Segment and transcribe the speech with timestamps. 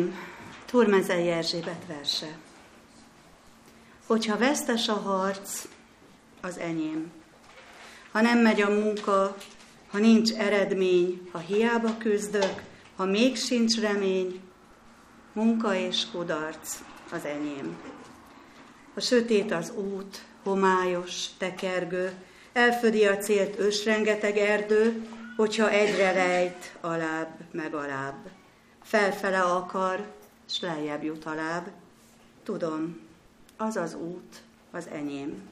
[0.00, 0.14] enyém,
[0.66, 2.38] Turmezei Erzsébet verse.
[4.06, 5.66] Hogyha vesztes a harc,
[6.40, 7.10] az enyém.
[8.12, 9.36] Ha nem megy a munka,
[9.90, 12.62] ha nincs eredmény, ha hiába küzdök,
[12.96, 14.40] ha még sincs remény,
[15.32, 16.78] munka és kudarc
[17.12, 17.76] az enyém.
[18.94, 22.12] A sötét az út, homályos, tekergő,
[22.52, 25.06] elfödi a célt ősrengeteg erdő,
[25.36, 28.39] hogyha egyre lejt, alább, meg alább.
[28.90, 30.06] Felfele akar,
[30.48, 31.70] s lejjebb jut alább.
[32.42, 33.00] Tudom,
[33.56, 35.48] az az út, az enyém.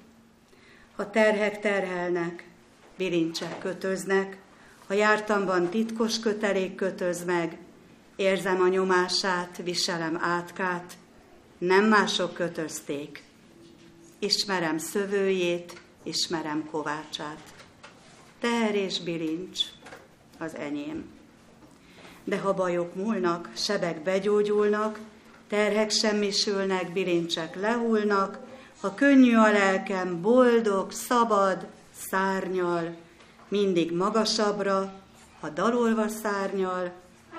[0.96, 2.48] Ha terhek terhelnek,
[2.96, 4.38] bilincsek kötöznek,
[4.86, 7.58] ha jártamban titkos kötelék kötöz meg,
[8.16, 10.96] érzem a nyomását, viselem átkát,
[11.58, 13.22] nem mások kötözték.
[14.18, 17.54] Ismerem szövőjét, ismerem kovácsát.
[18.40, 19.60] Teher és bilincs
[20.38, 21.17] az enyém.
[22.28, 24.98] De ha bajok múlnak, sebek begyógyulnak,
[25.48, 28.38] terhek semmisülnek, bilincsek lehullnak,
[28.80, 31.66] ha könnyű a lelkem, boldog, szabad,
[32.10, 32.96] szárnyal,
[33.48, 34.92] mindig magasabbra,
[35.40, 36.92] ha dalolva szárnyal,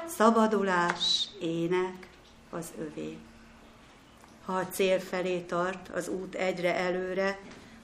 [0.08, 2.08] szabadulás, ének
[2.50, 3.18] az övé.
[4.46, 7.40] Ha a cél felé tart az út egyre előre,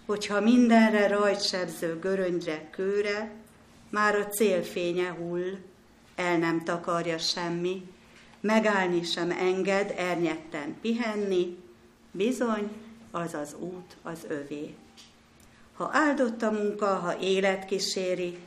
[0.06, 3.32] hogyha mindenre rajtsebző göröngyre, kőre,
[3.90, 5.58] már a célfénye hull,
[6.16, 7.92] el nem takarja semmi,
[8.40, 11.58] megállni sem enged, ernyetten pihenni,
[12.12, 12.72] bizony
[13.12, 14.76] az az út az övé.
[15.74, 18.38] Ha áldott a munka, ha élet kíséri,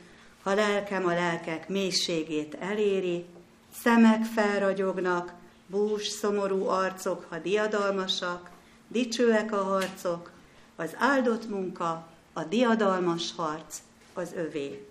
[0.43, 3.25] ha lelkem a lelkek mélységét eléri,
[3.81, 5.33] szemek felragyognak,
[5.67, 8.49] bús, szomorú arcok, ha diadalmasak,
[8.87, 10.31] dicsőek a harcok,
[10.75, 13.77] az áldott munka, a diadalmas harc
[14.13, 14.88] az övé.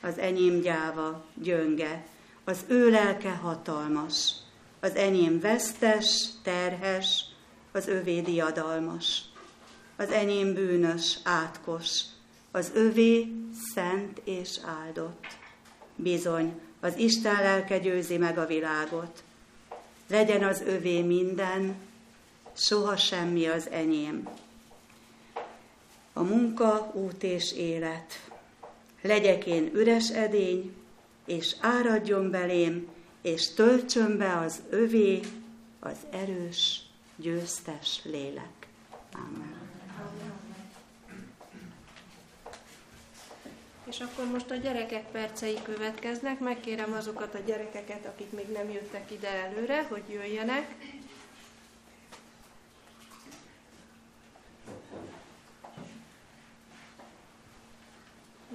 [0.00, 2.06] Az enyém gyáva, gyönge,
[2.44, 4.32] az ő lelke hatalmas,
[4.80, 7.24] az enyém vesztes, terhes,
[7.72, 9.22] az övé diadalmas.
[9.96, 12.00] Az enyém bűnös, átkos,
[12.50, 13.32] az övé
[13.74, 15.26] szent és áldott.
[15.96, 19.22] Bizony, az Isten lelke győzi meg a világot.
[20.08, 21.74] Legyen az övé minden,
[22.52, 24.28] soha semmi az enyém.
[26.12, 28.29] A munka, út és élet.
[29.02, 30.74] Legyek én üres edény,
[31.26, 32.88] és áradjon belém,
[33.22, 35.20] és töltsön be az övé,
[35.80, 36.80] az erős,
[37.16, 38.68] győztes lélek.
[39.12, 39.60] Amen.
[43.90, 46.38] És akkor most a gyerekek percei következnek.
[46.38, 50.76] Megkérem azokat a gyerekeket, akik még nem jöttek ide előre, hogy jöjjenek.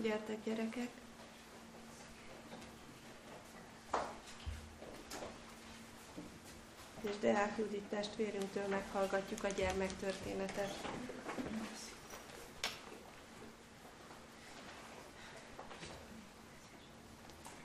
[0.01, 0.89] Gyertek, gyerekek!
[7.01, 10.73] És Deák Judit testvérünktől meghallgatjuk a gyermektörténetet.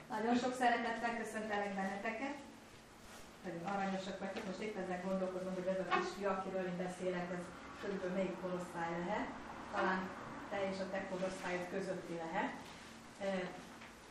[0.09, 2.35] Nagyon sok szeretettel köszöntelek benneteket.
[3.43, 4.45] Nagyon aranyosak vagytok.
[4.45, 7.43] Most épp ezen gondolkozom, hogy ez a kisfiú, akiről én beszélek, ez
[7.81, 9.27] körülbelül melyik korosztály lehet.
[9.71, 10.20] Talán
[10.51, 12.51] te és a te korosztályod közötti lehet.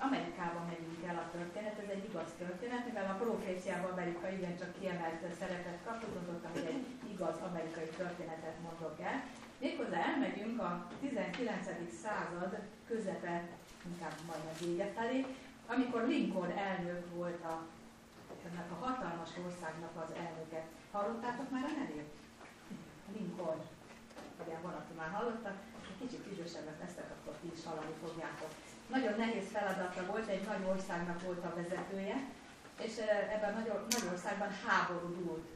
[0.07, 5.21] Amerikában megyünk el a történet, ez egy igaz történet, mivel a proféciával Amerika igencsak kiemelt
[5.41, 9.17] szerepet kap, gondoltam, hogy egy igaz amerikai történetet mondok el.
[9.63, 11.69] Méghozzá elmegyünk a 19.
[12.03, 12.53] század
[12.89, 13.35] közepe,
[13.91, 15.27] inkább majd a vége felé,
[15.67, 17.55] amikor Lincoln elnök volt a,
[18.49, 20.63] ennek a hatalmas országnak az elnöke.
[20.93, 22.11] Hallottátok már a nevét?
[23.17, 23.61] Lincoln.
[24.45, 25.53] Igen, van, aki már hallotta,
[26.01, 28.51] kicsit idősebbek lesznek, akkor ti is hallani fogjátok.
[28.95, 32.19] Nagyon nehéz feladata volt, egy nagy országnak volt a vezetője,
[32.87, 32.95] és
[33.35, 33.71] ebben nagy,
[34.13, 35.47] országban háború dúlt.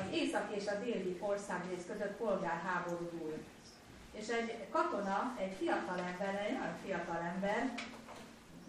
[0.00, 3.44] Az észak és a déli országrész között polgárháború dúlt.
[4.12, 7.74] És egy katona, egy fiatal ember, egy nagyon fiatal ember,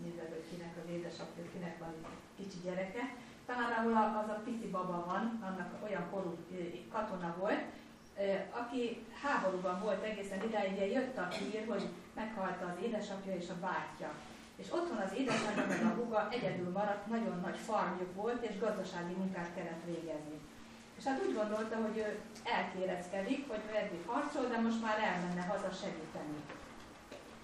[0.03, 1.93] nézed, hogy kinek az édesapja, kinek van
[2.37, 3.03] kicsi gyereke.
[3.45, 6.37] Talán ahol az a pici baba van, annak olyan korú
[6.91, 7.63] katona volt,
[8.51, 11.83] aki háborúban volt egészen idáig, jött a hír, hogy
[12.13, 14.11] meghalt az édesapja és a bátyja.
[14.55, 19.13] És otthon az édesanyja meg a húga egyedül maradt, nagyon nagy farmjuk volt, és gazdasági
[19.13, 20.39] munkát kellett végezni.
[20.97, 25.71] És hát úgy gondolta, hogy ő elkéreckedik, hogy eddig harcol, de most már elmenne haza
[25.81, 26.41] segíteni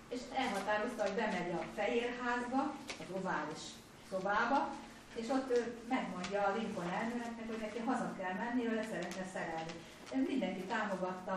[0.10, 2.62] és elhatározta, hogy bemegy a fehérházba,
[3.01, 3.63] az ovális
[4.10, 4.69] szobába,
[5.16, 9.25] és ott ő megmondja a Lincoln elnöknek, hogy neki haza kell menni, ő le szeretne
[9.33, 9.74] szerelni.
[10.14, 11.36] Mindenki támogatta,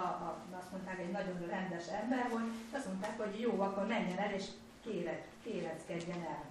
[0.59, 4.45] azt mondták, egy nagyon rendes ember volt, azt mondták, hogy jó, akkor menjen el és
[5.43, 6.45] kéreckedjen el.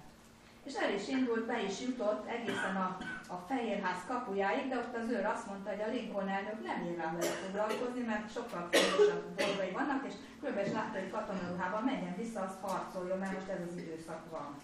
[0.62, 5.08] és el is indult, be is jutott egészen a, a Fehérház kapujáig, de ott az
[5.10, 9.34] őr azt mondta, hogy a Lincoln elnök nem ér rá vele foglalkozni, mert sokkal fontosabb
[9.36, 10.66] dolgai vannak, és kb.
[10.66, 14.56] is látta, hogy katonaruhában menjen vissza, azt harcoljon, mert most ez az időszak van.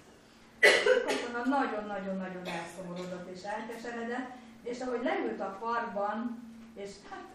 [0.61, 4.31] A katona nagyon-nagyon-nagyon elszomorodott és elkeseredett,
[4.63, 7.27] és ahogy leült a parkban, és hát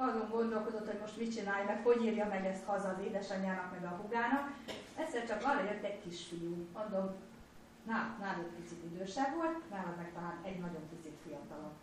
[0.00, 3.84] azon gondolkodott, hogy most mit csinálj meg, hogy írja meg ezt haza az édesanyjának, meg
[3.92, 4.50] a hugának.
[4.96, 7.14] Egyszer csak arra jött egy kisfiú, mondom,
[7.86, 11.76] nálad egy picit idősebb volt, nálad meg talán egy nagyon picit fiatalabb.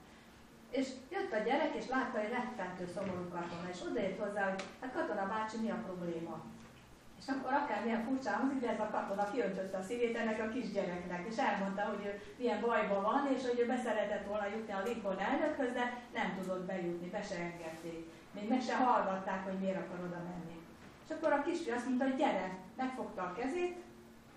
[0.69, 4.94] És jött a gyerek, és látta, hogy rettentő szomorú katona, és odajött hozzá, hogy hát
[4.94, 6.44] katona bácsi, mi a probléma?
[7.19, 11.28] És akkor akármilyen furcsa hangzik, de ez a katona kiöntötte a szívét ennek a kisgyereknek,
[11.30, 15.19] és elmondta, hogy ő milyen bajban van, és hogy ő beszeretett volna jutni a Lincoln
[15.19, 18.12] elnökhöz, de nem tudott bejutni, be se engedték.
[18.31, 20.58] Még meg se hallgatták, hogy miért akar oda menni.
[21.06, 23.78] És akkor a kisfiú azt mondta, hogy gyere, megfogta a kezét,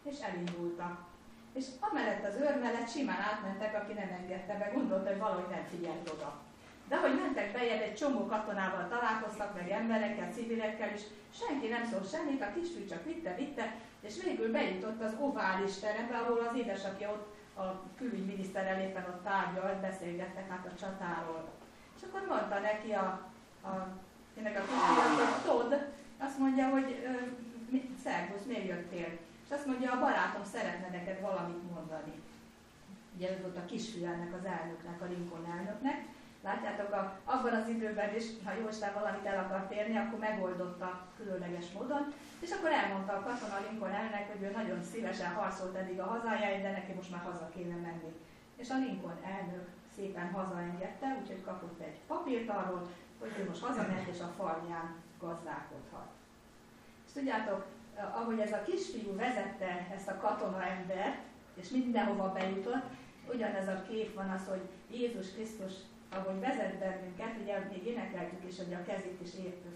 [0.03, 1.09] és elindultak.
[1.53, 5.65] És amellett az őr mellett simán átmentek, aki nem engedte be, gondolta, hogy valahogy nem
[5.71, 6.50] figyelt oda.
[6.91, 11.03] De hogy mentek bejebb, egy csomó katonával találkoztak, meg emberekkel, civilekkel, és
[11.41, 16.17] senki nem szólt semmit, a kisfiú csak vitte, vitte, és végül bejutott az ovális terembe,
[16.17, 21.49] ahol az édesapja ott a külügyminiszterrel éppen ott tárgyalt, beszélgettek hát a csatáról.
[21.97, 23.31] És akkor mondta neki a,
[23.63, 23.89] a,
[24.39, 25.73] ennek a kisfiú, hogy Todd,
[26.19, 26.89] azt mondja, hogy
[28.05, 29.19] szervusz, miért jöttél?
[29.45, 32.13] És azt mondja, a barátom szeretne neked valamit mondani.
[33.17, 36.05] Ugye ő volt a kisfiú ennek az elnöknek, a Lincoln elnöknek,
[36.43, 41.73] Látjátok, a, abban az időben is, ha Jóisten valamit el akart érni, akkor megoldotta különleges
[41.73, 46.05] módon, és akkor elmondta a katona Lincoln elnök, hogy ő nagyon szívesen harcolt eddig a
[46.05, 48.13] hazájáért, de neki most már haza kéne menni.
[48.57, 52.89] És a Lincoln elnök szépen hazaengedte, úgyhogy kapott egy papírt arról,
[53.19, 56.09] hogy ő most hazament és a farmján gazdálkodhat.
[57.07, 57.67] És tudjátok,
[58.15, 61.19] ahogy ez a kisfiú vezette ezt a katona embert,
[61.55, 62.85] és mindenhova bejutott,
[63.33, 65.73] ugyanez a kép van az, hogy Jézus Krisztus
[66.15, 69.31] ahogy vezet bennünket, ugye még énekeltük is, hogy a kezét is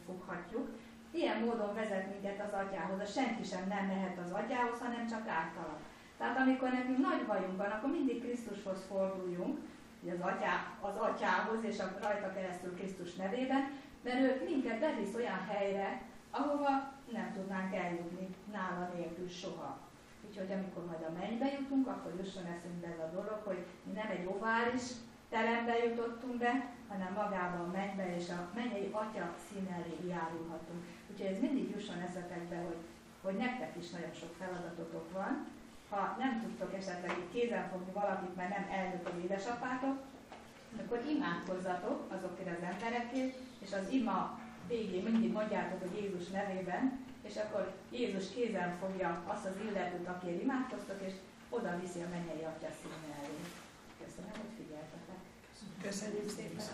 [0.07, 0.69] foghatjuk,
[1.11, 5.29] ilyen módon vezet minket az atyához, a senki sem nem mehet az atyához, hanem csak
[5.29, 5.79] általa.
[6.19, 9.59] Tehát amikor nekünk nagy bajunk van, akkor mindig Krisztushoz forduljunk,
[10.13, 13.71] az, atyá, az atyához és a rajta keresztül Krisztus nevében,
[14.03, 19.79] mert ő minket bevisz olyan helyre, ahova nem tudnánk eljutni nála nélkül soha.
[20.29, 24.11] Úgyhogy amikor majd a mennybe jutunk, akkor jusson eszünkbe ez a dolog, hogy mi nem
[24.11, 24.83] egy ovális
[25.29, 30.83] terembe jutottunk be, hanem magába a mennybe, és a mennyei atya szín elé járulhatunk.
[31.11, 32.81] Úgyhogy ez mindig jusson eszetekbe, hogy,
[33.23, 35.47] hogy nektek is nagyon sok feladatotok van.
[35.91, 39.97] Ha nem tudtok esetleg így kézen fogni valakit, mert nem elnök az édesapátok,
[40.81, 47.37] akkor imádkozzatok azokért az emberekért, és az ima végén mindig mondjátok, hogy Jézus nevében, és
[47.37, 51.13] akkor Jézus kézen fogja azt az illetőt, akiért imádkoztok, és
[51.49, 53.41] oda viszi a mennyei atya színe elé.
[54.05, 54.64] Köszönöm, hogy.
[55.85, 56.67] Köszönjük szépen.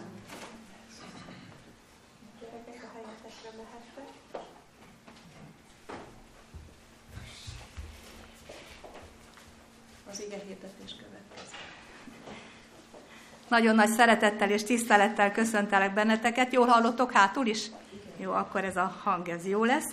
[2.40, 4.04] Gyerekek a helyetekre mehettek.
[10.10, 11.58] Az ige hirdetés következik.
[13.48, 16.52] Nagyon nagy szeretettel és tisztelettel köszöntelek benneteket.
[16.52, 17.70] Jól hallottok hátul is?
[18.16, 19.88] Jó, akkor ez a hang, ez jó lesz.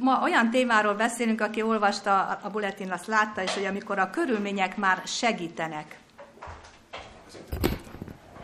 [0.00, 4.76] Ma olyan témáról beszélünk, aki olvasta a bulletin, azt látta, és hogy amikor a körülmények
[4.76, 5.98] már segítenek.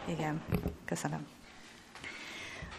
[0.08, 0.42] Igen,
[0.84, 1.35] köszönöm.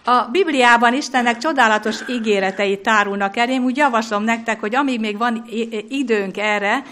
[0.10, 3.50] A Bibliában Istennek csodálatos ígéretei tárulnak el.
[3.50, 5.46] Én úgy javaslom nektek, hogy amíg még van
[5.90, 6.84] időnk erre,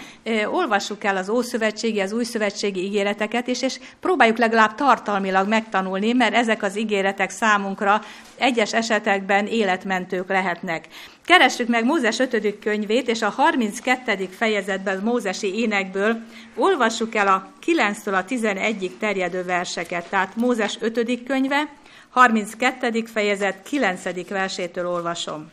[0.52, 6.62] olvassuk el az Ószövetségi, az Újszövetségi ígéreteket, és, és próbáljuk legalább tartalmilag megtanulni, mert ezek
[6.62, 8.00] az ígéretek számunkra
[8.38, 10.88] egyes esetekben életmentők lehetnek.
[11.24, 12.58] Keressük meg Mózes 5.
[12.58, 14.28] könyvét, és a 32.
[14.36, 16.16] fejezetben Mózesi énekből
[16.54, 20.08] olvassuk el a 9-től a 11-ig terjedő verseket.
[20.08, 21.22] Tehát Mózes 5.
[21.26, 21.68] könyve,
[22.16, 23.04] 32.
[23.04, 24.28] fejezet 9.
[24.28, 25.50] versétől olvasom.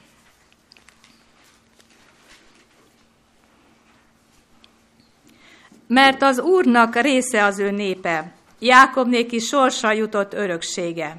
[5.88, 11.18] Mert az Úrnak része az ő népe, Jákobnéki sorsa jutott öröksége.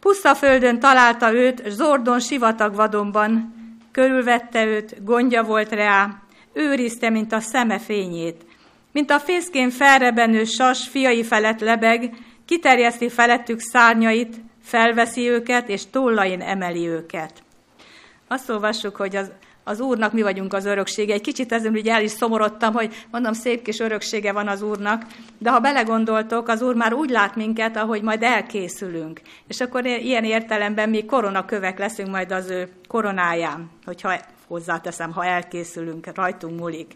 [0.00, 3.54] Puszta földön találta őt, Zordon sivatag vadonban,
[3.92, 6.22] körülvette őt, gondja volt rá,
[6.52, 8.46] őrizte, mint a szeme fényét.
[8.92, 12.14] Mint a fészkén felrebenő sas fiai felett lebeg,
[12.44, 17.42] kiterjeszti felettük szárnyait, felveszi őket, és tollain emeli őket.
[18.28, 19.30] Azt olvassuk, hogy az,
[19.64, 21.14] az Úrnak mi vagyunk az öröksége.
[21.14, 25.02] Egy kicsit ezen ugye el is szomorodtam, hogy mondom, szép kis öröksége van az Úrnak,
[25.38, 29.20] de ha belegondoltok, az Úr már úgy lát minket, ahogy majd elkészülünk.
[29.48, 36.06] És akkor ilyen értelemben mi koronakövek leszünk majd az ő koronáján, hogyha hozzáteszem, ha elkészülünk,
[36.14, 36.92] rajtunk múlik.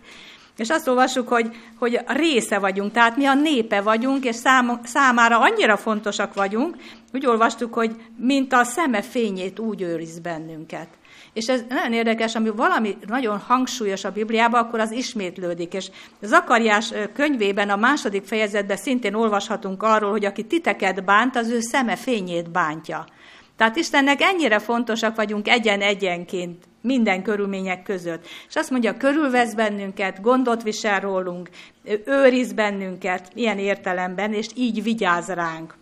[0.58, 5.38] És azt olvassuk, hogy, hogy része vagyunk, tehát mi a népe vagyunk, és szám, számára
[5.38, 6.76] annyira fontosak vagyunk,
[7.12, 10.88] úgy olvastuk, hogy mint a szeme fényét úgy őriz bennünket.
[11.32, 15.74] És ez nagyon érdekes, ami valami nagyon hangsúlyos a Bibliában, akkor az ismétlődik.
[15.74, 21.60] És Zakariás könyvében, a második fejezetben szintén olvashatunk arról, hogy aki titeket bánt, az ő
[21.60, 23.06] szeme fényét bántja.
[23.56, 28.26] Tehát Istennek ennyire fontosak vagyunk egyen-egyenként minden körülmények között.
[28.48, 31.48] És azt mondja, körülvesz bennünket, gondot visel rólunk,
[32.04, 35.74] őriz bennünket ilyen értelemben, és így vigyáz ránk.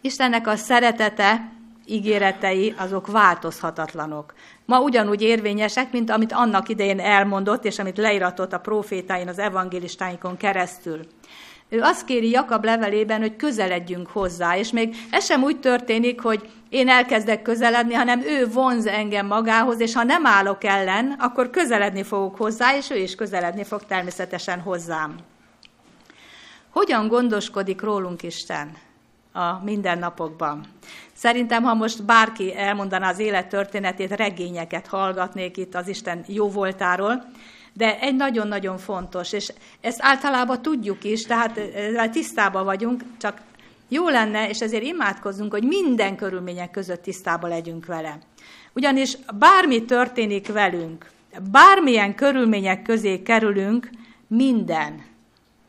[0.00, 1.52] Istennek a szeretete,
[1.86, 4.34] ígéretei, azok változhatatlanok.
[4.64, 10.36] Ma ugyanúgy érvényesek, mint amit annak idején elmondott, és amit leiratott a profétáin, az evangélistáinkon
[10.36, 11.00] keresztül.
[11.72, 16.50] Ő azt kéri Jakab levelében, hogy közeledjünk hozzá, és még ez sem úgy történik, hogy
[16.68, 22.02] én elkezdek közeledni, hanem ő vonz engem magához, és ha nem állok ellen, akkor közeledni
[22.02, 25.14] fogok hozzá, és ő is közeledni fog természetesen hozzám.
[26.70, 28.76] Hogyan gondoskodik rólunk Isten
[29.32, 30.64] a mindennapokban?
[31.12, 37.24] Szerintem, ha most bárki elmondaná az élet történetét, regényeket hallgatnék itt az Isten jóvoltáról,
[37.80, 41.60] de egy nagyon-nagyon fontos, és ezt általában tudjuk is, tehát
[42.10, 43.40] tisztában vagyunk, csak
[43.88, 48.18] jó lenne, és ezért imádkozzunk, hogy minden körülmények között tisztában legyünk vele.
[48.72, 51.10] Ugyanis bármi történik velünk,
[51.50, 53.90] bármilyen körülmények közé kerülünk,
[54.26, 55.04] minden,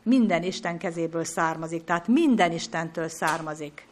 [0.02, 3.86] minden Isten kezéből származik, tehát minden Istentől származik.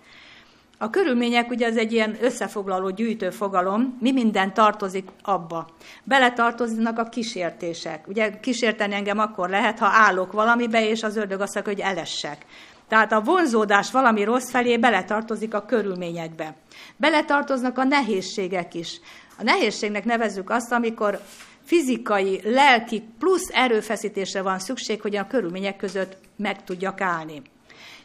[0.83, 5.69] A körülmények ugye ez egy ilyen összefoglaló gyűjtő fogalom, mi minden tartozik abba.
[6.05, 8.09] Beletartoznak a kísértések.
[8.09, 12.47] Ugye kísérteni engem akkor lehet, ha állok valamibe, és az ördög azt mondja, hogy elessek.
[12.89, 16.57] Tehát a vonzódás valami rossz felé beletartozik a körülményekbe.
[16.97, 19.01] Beletartoznak a nehézségek is.
[19.39, 21.21] A nehézségnek nevezzük azt, amikor
[21.65, 27.43] fizikai, lelki plusz erőfeszítésre van szükség, hogy a körülmények között meg tudjak állni.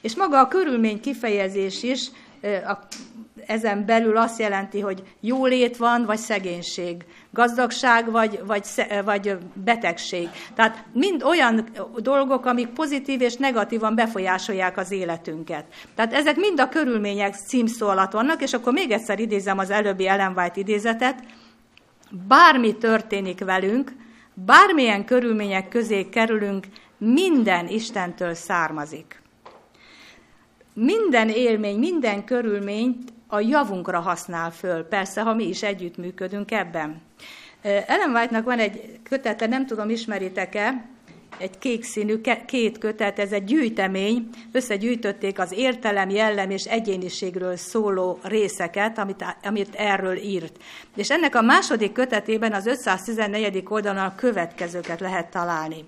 [0.01, 2.10] És maga a körülmény kifejezés is
[3.45, 8.65] ezen belül azt jelenti, hogy jólét van, vagy szegénység, gazdagság, vagy, vagy,
[9.05, 10.29] vagy betegség.
[10.55, 15.65] Tehát mind olyan dolgok, amik pozitív és negatívan befolyásolják az életünket.
[15.95, 20.07] Tehát ezek mind a körülmények címszó alatt vannak, és akkor még egyszer idézem az előbbi
[20.07, 21.23] Ellen White idézetet,
[22.27, 23.91] bármi történik velünk,
[24.33, 26.65] bármilyen körülmények közé kerülünk,
[26.97, 29.23] minden Istentől származik
[30.75, 37.01] minden élmény, minden körülményt a javunkra használ föl, persze, ha mi is együttműködünk ebben.
[37.62, 40.86] Ellen White-nak van egy kötete, nem tudom, ismeritek-e,
[41.38, 48.20] egy kék színű két kötet, ez egy gyűjtemény, összegyűjtötték az értelem, jellem és egyéniségről szóló
[48.24, 50.58] részeket, amit, amit erről írt.
[50.96, 53.63] És ennek a második kötetében az 514.
[53.67, 55.86] oldalon a következőket lehet találni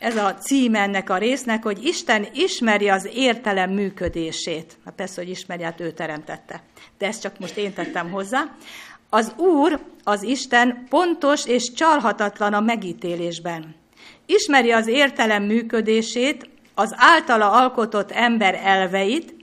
[0.00, 4.78] ez a cím ennek a résznek, hogy Isten ismeri az értelem működését.
[4.84, 6.62] Na persze, hogy ismeri, hát ő teremtette.
[6.98, 8.56] De ezt csak most én tettem hozzá.
[9.10, 13.74] Az Úr, az Isten pontos és csalhatatlan a megítélésben.
[14.26, 19.34] Ismeri az értelem működését, az általa alkotott ember elveit,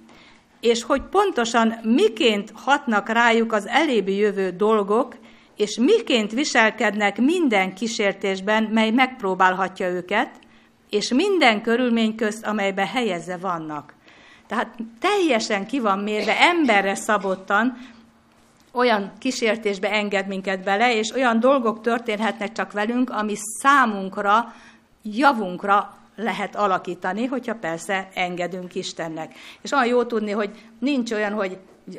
[0.59, 5.15] és hogy pontosan miként hatnak rájuk az elébi jövő dolgok,
[5.55, 10.29] és miként viselkednek minden kísértésben, mely megpróbálhatja őket,
[10.89, 13.93] és minden körülmény közt, amelybe helyezve vannak.
[14.47, 17.77] Tehát teljesen ki van mérve, emberre szabottan,
[18.71, 24.53] olyan kísértésbe enged minket bele, és olyan dolgok történhetnek csak velünk, ami számunkra,
[25.01, 29.33] javunkra lehet alakítani, hogyha persze engedünk Istennek.
[29.61, 31.57] És olyan jó tudni, hogy nincs olyan, hogy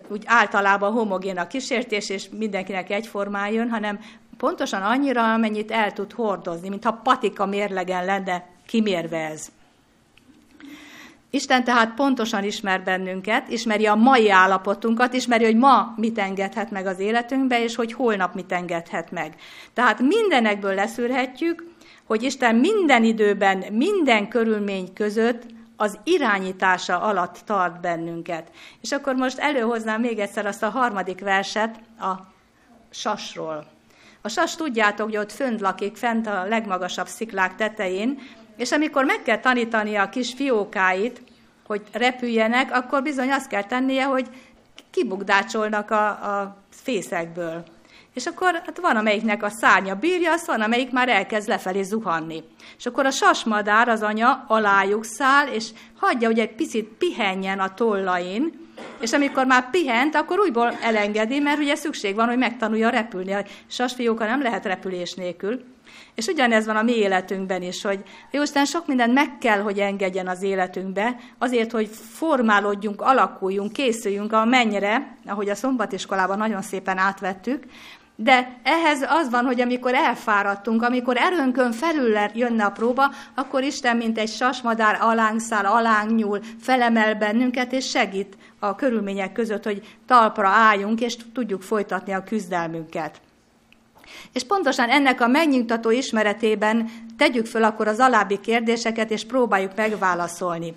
[0.09, 3.99] úgy általában homogén a kísértés, és mindenkinek egyformán jön, hanem
[4.37, 9.48] pontosan annyira, amennyit el tud hordozni, mintha patika mérlegen lenne kimérve ez.
[11.30, 16.87] Isten tehát pontosan ismer bennünket, ismeri a mai állapotunkat, ismeri, hogy ma mit engedhet meg
[16.87, 19.34] az életünkbe, és hogy holnap mit engedhet meg.
[19.75, 21.64] Tehát mindenekből leszűrhetjük,
[22.04, 25.42] hogy Isten minden időben, minden körülmény között
[25.76, 28.50] az irányítása alatt tart bennünket.
[28.80, 32.12] És akkor most előhoznám még egyszer azt a harmadik verset a
[32.90, 33.66] sasról.
[34.22, 38.18] A sas tudjátok, hogy ott fönt lakik, fent a legmagasabb sziklák tetején,
[38.58, 41.22] és amikor meg kell tanítani a kis fiókáit,
[41.66, 44.26] hogy repüljenek, akkor bizony azt kell tennie, hogy
[44.90, 47.64] kibukdácsolnak a, a fészekből.
[48.14, 52.42] És akkor hát van, amelyiknek a szárnya bírja, az van, amelyik már elkezd lefelé zuhanni.
[52.78, 57.74] És akkor a sasmadár, az anya alájuk száll, és hagyja, hogy egy picit pihenjen a
[57.74, 58.67] tollain,
[59.00, 63.32] és amikor már pihent, akkor újból elengedi, mert ugye szükség van, hogy megtanulja repülni.
[63.32, 65.64] A sasfióka nem lehet repülés nélkül.
[66.14, 70.28] És ugyanez van a mi életünkben is, hogy Jóisten sok mindent meg kell, hogy engedjen
[70.28, 77.64] az életünkbe, azért, hogy formálódjunk, alakuljunk, készüljünk a mennyre, ahogy a szombatiskolában nagyon szépen átvettük,
[78.20, 83.96] de ehhez az van, hogy amikor elfáradtunk, amikor erőnkön felül jönne a próba, akkor Isten,
[83.96, 89.98] mint egy sasmadár alánk száll, alánk nyúl, felemel bennünket, és segít a körülmények között, hogy
[90.06, 93.20] talpra álljunk, és tudjuk folytatni a küzdelmünket.
[94.32, 100.75] És pontosan ennek a megnyugtató ismeretében tegyük föl akkor az alábbi kérdéseket, és próbáljuk megválaszolni.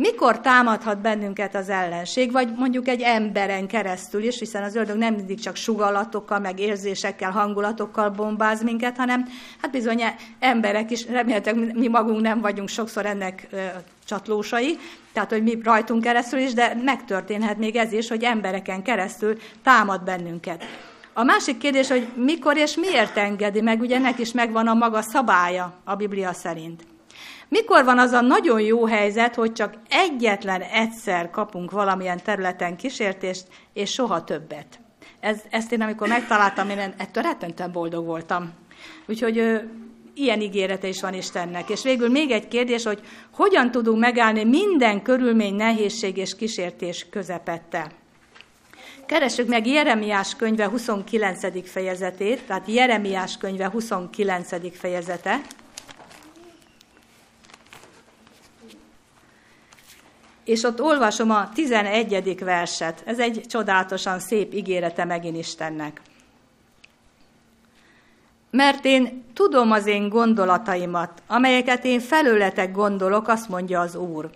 [0.00, 5.14] Mikor támadhat bennünket az ellenség, vagy mondjuk egy emberen keresztül is, hiszen az ördög nem
[5.14, 9.28] mindig csak sugalatokkal, meg érzésekkel, hangulatokkal bombáz minket, hanem
[9.60, 10.02] hát bizony
[10.38, 13.56] emberek is, remélhetőleg mi magunk nem vagyunk sokszor ennek ö,
[14.04, 14.78] csatlósai,
[15.12, 20.04] tehát hogy mi rajtunk keresztül is, de megtörténhet még ez is, hogy embereken keresztül támad
[20.04, 20.64] bennünket.
[21.12, 25.02] A másik kérdés, hogy mikor és miért engedi meg, ugye ennek is megvan a maga
[25.02, 26.82] szabálya a Biblia szerint.
[27.48, 33.46] Mikor van az a nagyon jó helyzet, hogy csak egyetlen egyszer kapunk valamilyen területen kísértést,
[33.72, 34.80] és soha többet?
[35.20, 38.52] Ez, ezt én amikor megtaláltam, én ettől rettentően boldog voltam.
[39.06, 39.58] Úgyhogy ö,
[40.14, 41.68] ilyen ígérete is van Istennek.
[41.68, 43.00] És végül még egy kérdés, hogy
[43.30, 47.90] hogyan tudunk megállni minden körülmény, nehézség és kísértés közepette.
[49.06, 51.70] Keressük meg Jeremiás könyve 29.
[51.70, 54.78] fejezetét, tehát Jeremiás könyve 29.
[54.78, 55.40] fejezete.
[60.48, 62.38] És ott olvasom a 11.
[62.38, 63.02] verset.
[63.04, 66.00] Ez egy csodálatosan szép ígérete megint Istennek.
[68.50, 74.30] Mert én tudom az én gondolataimat, amelyeket én felőletek gondolok, azt mondja az Úr.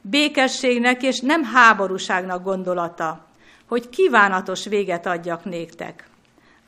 [0.00, 3.26] Békességnek és nem háborúságnak gondolata,
[3.68, 6.08] hogy kívánatos véget adjak néktek.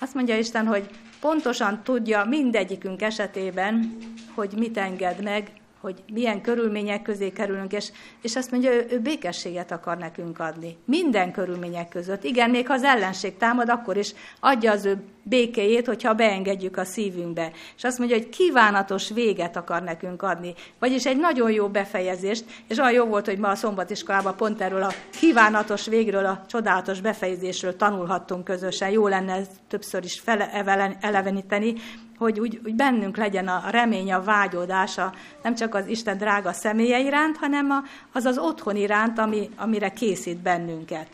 [0.00, 0.88] Azt mondja Isten, hogy
[1.20, 3.96] pontosan tudja mindegyikünk esetében,
[4.34, 5.50] hogy mit enged meg,
[5.84, 10.76] hogy milyen körülmények közé kerülünk, és, és azt mondja, ő, ő békességet akar nekünk adni.
[10.84, 12.24] Minden körülmények között.
[12.24, 16.84] Igen, még ha az ellenség támad, akkor is adja az ő békéjét, hogyha beengedjük a
[16.84, 17.50] szívünkbe.
[17.76, 20.54] És azt mondja, hogy kívánatos véget akar nekünk adni.
[20.78, 24.82] Vagyis egy nagyon jó befejezést, és olyan jó volt, hogy ma a szombatiskolában pont erről
[24.82, 28.90] a kívánatos végről, a csodálatos befejezésről tanulhattunk közösen.
[28.90, 30.50] Jó lenne többször is fele,
[31.00, 31.74] eleveníteni,
[32.18, 37.00] hogy úgy, úgy bennünk legyen a remény, a vágyódása, nem csak az Isten drága személye
[37.00, 41.06] iránt, hanem a, az az otthon iránt, ami, amire készít bennünket.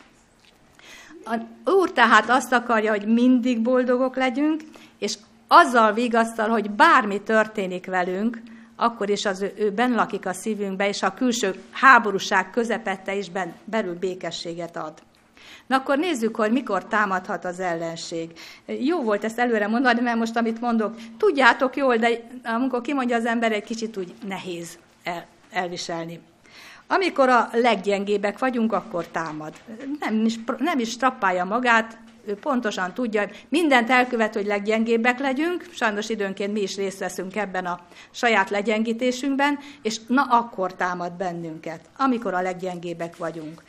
[1.25, 1.37] A
[1.71, 4.61] Úr tehát azt akarja, hogy mindig boldogok legyünk,
[4.99, 8.43] és azzal vigasztal, hogy bármi történik velünk,
[8.77, 13.31] akkor is az ő, ő benn lakik a szívünkbe, és a külső háborúság közepette is
[13.31, 14.93] ben, belül békességet ad.
[15.67, 18.31] Na akkor nézzük, hogy mikor támadhat az ellenség.
[18.67, 22.09] Jó volt ezt előre mondani, mert most amit mondok, tudjátok jól, de
[22.45, 26.21] amikor kimondja az ember, egy kicsit úgy nehéz el, elviselni.
[26.87, 29.55] Amikor a leggyengébbek vagyunk, akkor támad.
[30.01, 36.09] Nem is, nem is strappálja magát, ő pontosan tudja, mindent elkövet, hogy leggyengébbek legyünk, sajnos
[36.09, 42.35] időnként mi is részt veszünk ebben a saját legyengítésünkben, és na akkor támad bennünket, amikor
[42.35, 43.63] a leggyengébbek vagyunk.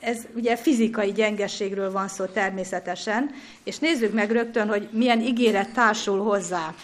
[0.00, 3.30] Ez ugye fizikai gyengességről van szó természetesen,
[3.64, 6.74] és nézzük meg rögtön, hogy milyen ígéret társul hozzá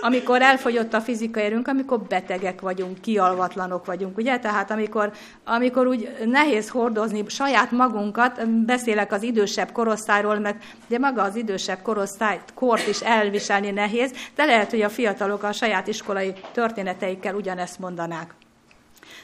[0.00, 4.38] amikor elfogyott a fizikai erőnk, amikor betegek vagyunk, kialvatlanok vagyunk, ugye?
[4.38, 5.12] Tehát amikor,
[5.44, 11.82] amikor úgy nehéz hordozni saját magunkat, beszélek az idősebb korosztályról, mert ugye maga az idősebb
[11.82, 17.78] korosztály kort is elviselni nehéz, de lehet, hogy a fiatalok a saját iskolai történeteikkel ugyanezt
[17.78, 18.37] mondanák.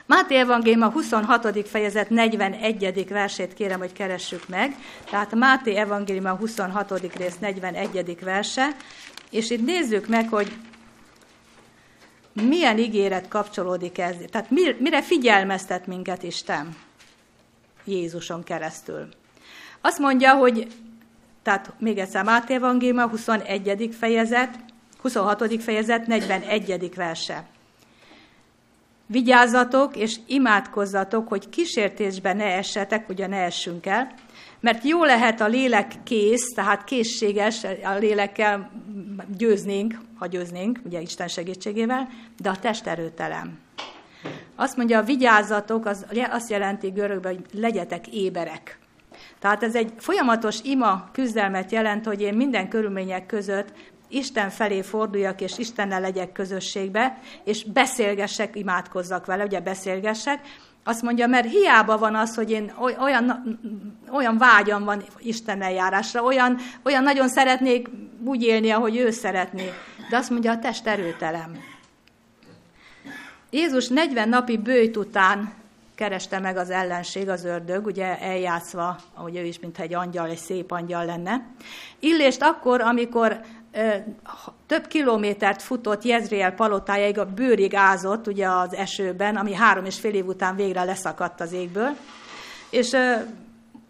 [0.06, 1.68] Máté Evangélium a 26.
[1.68, 3.08] fejezet 41.
[3.08, 4.76] versét kérem, hogy keressük meg.
[5.10, 7.16] Tehát Máté Evangélium a 26.
[7.16, 8.18] rész 41.
[8.20, 8.68] verse.
[9.30, 10.52] És itt nézzük meg, hogy
[12.32, 14.14] milyen ígéret kapcsolódik ez.
[14.30, 16.76] Tehát mire figyelmeztet minket Isten
[17.84, 19.08] Jézuson keresztül.
[19.80, 20.66] Azt mondja, hogy,
[21.42, 23.94] tehát még egyszer Máté Evangélium, 21.
[23.98, 24.58] fejezet,
[25.00, 25.62] 26.
[25.62, 26.94] fejezet, 41.
[26.94, 27.53] verse.
[29.06, 34.14] Vigyázzatok és imádkozzatok, hogy kísértésbe ne essetek, ugye ne essünk el,
[34.60, 38.70] mert jó lehet a lélek kész, tehát készséges, a lélekkel
[39.36, 42.08] győznénk, ha győznénk, ugye Isten segítségével,
[42.40, 43.58] de a test erőtelen.
[44.56, 48.78] Azt mondja, vigyázzatok, az azt jelenti görögben, hogy legyetek éberek.
[49.38, 53.72] Tehát ez egy folyamatos ima küzdelmet jelent, hogy én minden körülmények között
[54.14, 60.40] Isten felé forduljak, és Istennel legyek közösségbe, és beszélgessek, imádkozzak vele, ugye beszélgessek,
[60.86, 63.58] Azt mondja, mert hiába van az, hogy én olyan,
[64.12, 67.88] olyan vágyam van Isten eljárásra, olyan, olyan nagyon szeretnék
[68.24, 69.72] úgy élni, ahogy ő szeretné.
[70.10, 71.56] De azt mondja, a test erőtelem.
[73.50, 75.52] Jézus 40 napi bőjt után
[75.94, 80.36] kereste meg az ellenség, az ördög, ugye eljátszva, ahogy ő is, mintha egy angyal, egy
[80.36, 81.46] szép angyal lenne.
[82.00, 83.40] Illést akkor, amikor
[84.66, 90.14] több kilométert futott Jezreel palotájáig, a bőrig ázott ugye az esőben, ami három és fél
[90.14, 91.96] év után végre leszakadt az égből.
[92.70, 93.14] És ö,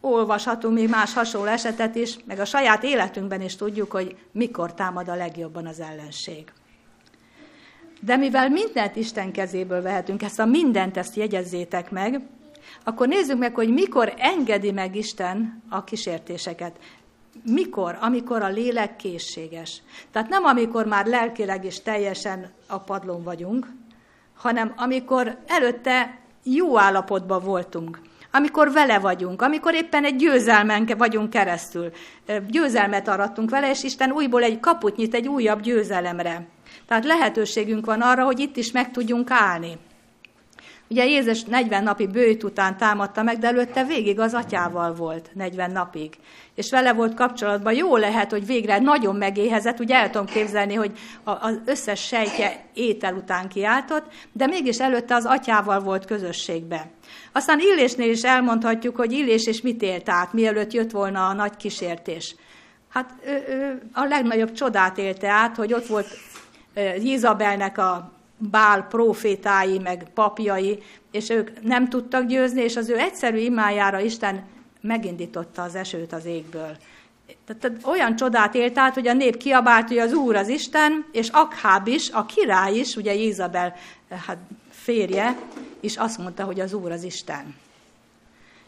[0.01, 5.09] olvashatunk még más hasonló esetet is, meg a saját életünkben is tudjuk, hogy mikor támad
[5.09, 6.53] a legjobban az ellenség.
[8.01, 12.21] De mivel mindent Isten kezéből vehetünk, ezt a mindent ezt jegyezzétek meg,
[12.85, 16.77] akkor nézzük meg, hogy mikor engedi meg Isten a kísértéseket.
[17.43, 17.99] Mikor?
[18.01, 19.83] Amikor a lélek készséges.
[20.13, 23.67] Tehát nem amikor már lelkileg is teljesen a padlón vagyunk,
[24.37, 28.01] hanem amikor előtte jó állapotban voltunk,
[28.33, 31.91] amikor vele vagyunk, amikor éppen egy győzelmen vagyunk keresztül.
[32.49, 36.47] Győzelmet arattunk vele, és Isten újból egy kaput nyit egy újabb győzelemre.
[36.87, 39.79] Tehát lehetőségünk van arra, hogy itt is meg tudjunk állni.
[40.89, 45.71] Ugye Jézus 40 napi bőjt után támadta meg, de előtte végig az atyával volt 40
[45.71, 46.15] napig.
[46.55, 47.75] És vele volt kapcsolatban.
[47.75, 50.93] Jó lehet, hogy végre nagyon megéhezett, ugye el tudom képzelni, hogy
[51.25, 56.91] az összes sejtje étel után kiáltott, de mégis előtte az atyával volt közösségbe.
[57.33, 61.57] Aztán Illésnél is elmondhatjuk, hogy Illés és mit élt át, mielőtt jött volna a nagy
[61.57, 62.35] kísértés.
[62.89, 66.07] Hát ő, ő a legnagyobb csodát élte át, hogy ott volt
[67.03, 68.13] Izabelnek a
[68.51, 74.45] bál profétái, meg papjai, és ők nem tudtak győzni, és az ő egyszerű imájára Isten
[74.81, 76.77] megindította az esőt az égből.
[77.47, 81.29] Tehát olyan csodát élt át, hogy a nép kiabált, hogy az Úr az Isten, és
[81.29, 83.75] Akháb is, a király is, ugye Izabel
[84.27, 84.39] hát
[84.71, 85.37] férje,
[85.81, 87.55] is azt mondta, hogy az Úr az Isten.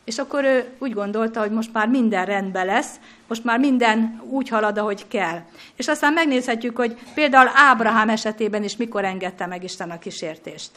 [0.07, 2.90] És akkor ő úgy gondolta, hogy most már minden rendben lesz,
[3.29, 5.38] most már minden úgy halad, ahogy kell.
[5.77, 10.71] És aztán megnézhetjük, hogy például Ábrahám esetében is mikor engedte meg Isten a kísértést.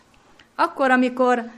[0.55, 1.49] Akkor, amikor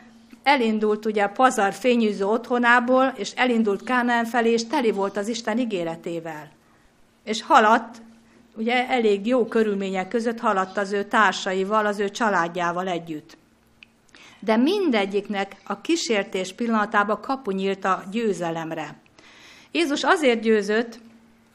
[0.44, 6.50] elindult ugye Pazar fényűző otthonából, és elindult Kánaán felé, és teli volt az Isten ígéretével.
[7.24, 8.02] És haladt,
[8.56, 13.40] ugye elég jó körülmények között haladt az ő társaival, az ő családjával együtt
[14.42, 18.96] de mindegyiknek a kísértés pillanatában kapu nyílt a győzelemre.
[19.72, 21.00] Jézus azért győzött,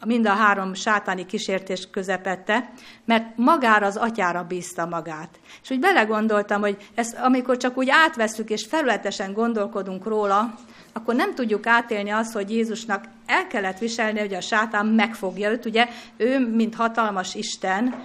[0.05, 2.71] mind a három sátáni kísértés közepette,
[3.05, 5.39] mert magára az atyára bízta magát.
[5.63, 10.55] És úgy belegondoltam, hogy ezt, amikor csak úgy átveszük és felületesen gondolkodunk róla,
[10.93, 15.65] akkor nem tudjuk átélni azt, hogy Jézusnak el kellett viselni, hogy a sátán megfogja őt.
[15.65, 18.05] Ugye ő, mint hatalmas Isten,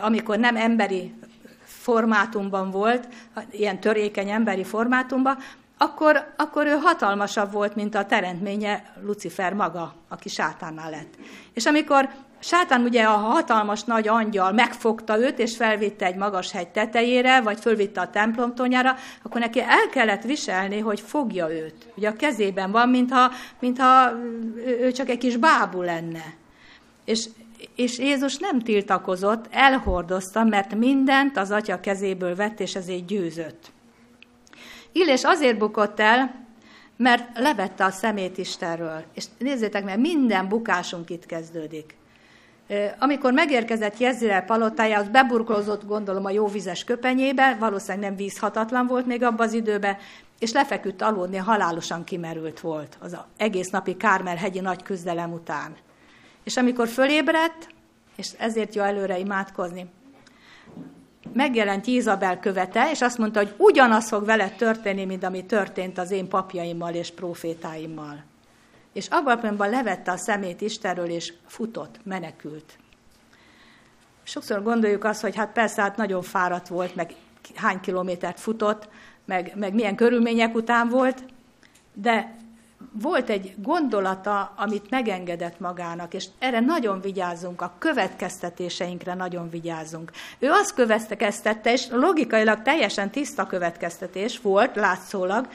[0.00, 1.14] amikor nem emberi
[1.80, 3.08] formátumban volt,
[3.50, 5.38] ilyen törékeny emberi formátumban,
[5.78, 11.14] akkor, akkor ő hatalmasabb volt, mint a teremtménye Lucifer maga, aki sátánnál lett.
[11.54, 16.68] És amikor sátán ugye a hatalmas nagy angyal megfogta őt, és felvitte egy magas hegy
[16.68, 21.92] tetejére, vagy fölvitte a templomtonyára, akkor neki el kellett viselni, hogy fogja őt.
[21.96, 24.12] Ugye a kezében van, mintha, mintha
[24.80, 26.24] ő csak egy kis bábú lenne.
[27.04, 27.28] És
[27.74, 33.72] és Jézus nem tiltakozott, elhordozta, mert mindent az atya kezéből vett, és ezért győzött.
[34.92, 36.48] Illés azért bukott el,
[36.96, 39.04] mert levette a szemét Istenről.
[39.14, 41.98] És nézzétek meg, minden bukásunk itt kezdődik.
[42.98, 49.46] Amikor megérkezett Jezreel palotájához, beburkolózott gondolom a jóvizes köpenyébe, valószínűleg nem vízhatatlan volt még abban
[49.46, 49.96] az időben,
[50.38, 55.76] és lefeküdt aludni, halálosan kimerült volt az egész napi Kármel hegyi nagy küzdelem után.
[56.44, 57.68] És amikor fölébredt,
[58.16, 59.86] és ezért jó előre imádkozni,
[61.32, 66.10] megjelent Izabel követe, és azt mondta, hogy ugyanaz fog vele történni, mint ami történt az
[66.10, 68.24] én papjaimmal és profétáimmal.
[68.92, 72.78] És abban a pillanatban levette a szemét Istenről, és futott, menekült.
[74.22, 77.14] Sokszor gondoljuk azt, hogy hát persze, hát nagyon fáradt volt, meg
[77.54, 78.88] hány kilométert futott,
[79.24, 81.24] meg, meg milyen körülmények után volt,
[81.94, 82.36] de
[82.92, 90.10] volt egy gondolata, amit megengedett magának, és erre nagyon vigyázzunk, a következtetéseinkre nagyon vigyázzunk.
[90.38, 95.48] Ő azt következtette, és logikailag teljesen tiszta következtetés volt, látszólag,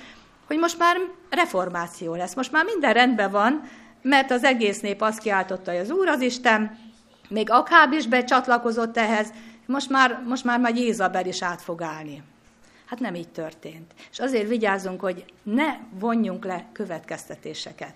[0.47, 0.97] hogy most már
[1.29, 3.69] reformáció lesz, most már minden rendben van,
[4.01, 6.77] mert az egész nép azt kiáltotta, hogy az Úr az Isten,
[7.27, 9.33] még Akháb is becsatlakozott ehhez,
[9.65, 12.23] most már, most már majd Jézabel is át fog állni.
[12.85, 13.93] Hát nem így történt.
[14.11, 17.93] És azért vigyázzunk, hogy ne vonjunk le következtetéseket.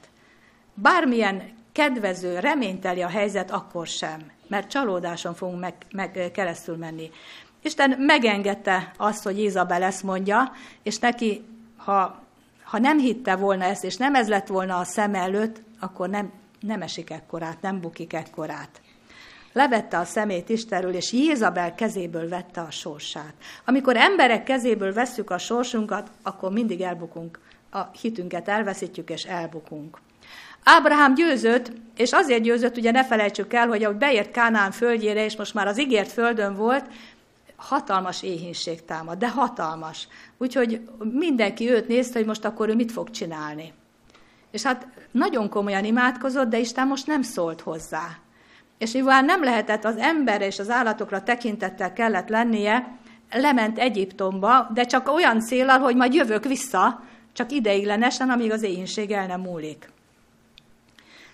[0.73, 7.11] Bármilyen kedvező, reményteli a helyzet, akkor sem, mert csalódáson fogunk meg, meg keresztül menni.
[7.61, 10.51] Isten megengedte azt, hogy Izabel ezt mondja,
[10.83, 11.45] és neki
[11.77, 12.23] ha,
[12.63, 16.31] ha nem hitte volna ezt, és nem ez lett volna a szem előtt, akkor nem,
[16.59, 18.81] nem esik ekkorát, nem bukik ekkorát.
[19.53, 23.33] Levette a szemét Istenről, és Jézabel kezéből vette a sorsát.
[23.65, 27.39] Amikor emberek kezéből vesszük a sorsunkat, akkor mindig elbukunk.
[27.71, 29.97] A hitünket elveszítjük, és elbukunk.
[30.63, 35.35] Ábrahám győzött, és azért győzött, ugye ne felejtsük el, hogy ahogy beért Kánán földjére, és
[35.35, 36.85] most már az ígért földön volt,
[37.55, 40.07] hatalmas éhínség támad, de hatalmas.
[40.37, 40.81] Úgyhogy
[41.11, 43.73] mindenki őt nézte, hogy most akkor ő mit fog csinálni.
[44.51, 48.17] És hát nagyon komolyan imádkozott, de Isten most nem szólt hozzá.
[48.79, 52.97] És mivel nem lehetett az emberre és az állatokra tekintettel kellett lennie,
[53.31, 59.11] lement Egyiptomba, de csak olyan célral, hogy majd jövök vissza, csak ideiglenesen, amíg az éhínség
[59.11, 59.89] el nem múlik.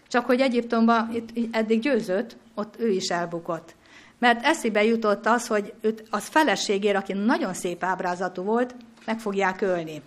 [0.08, 3.76] Csak hogy Egyiptomban itt eddig győzött, ott ő is elbukott.
[4.20, 9.62] Mert eszébe jutott az, hogy őt az feleségére, aki nagyon szép ábrázatú volt, meg fogják
[9.62, 10.02] ölni.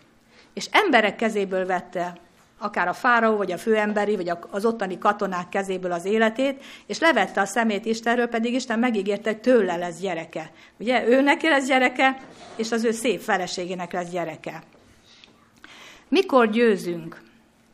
[0.55, 2.19] És emberek kezéből vette
[2.59, 7.41] akár a fáraó, vagy a főemberi, vagy az ottani katonák kezéből az életét, és levette
[7.41, 10.51] a szemét Istenről, pedig Isten megígérte, hogy tőle lesz gyereke.
[10.79, 12.21] Ugye, ő neki lesz gyereke,
[12.57, 14.63] és az ő szép feleségének lesz gyereke.
[16.09, 17.21] Mikor győzünk?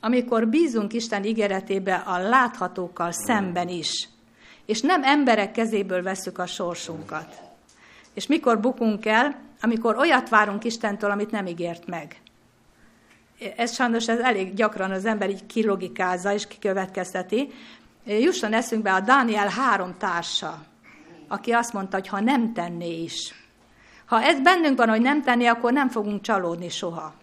[0.01, 4.09] Amikor bízunk Isten ígéretébe a láthatókkal szemben is,
[4.67, 7.41] és nem emberek kezéből veszük a sorsunkat.
[8.15, 9.43] És mikor bukunk el?
[9.61, 12.23] Amikor olyat várunk Istentől, amit nem ígért meg
[13.57, 17.53] ez sajnos ez elég gyakran az ember így kilogikázza és kikövetkezteti.
[18.05, 20.65] Jusson eszünkbe a Dániel három társa,
[21.29, 23.35] aki azt mondta, hogy ha nem tenné is.
[24.07, 27.15] Ha ez bennünk van, hogy nem tenné, akkor nem fogunk csalódni soha.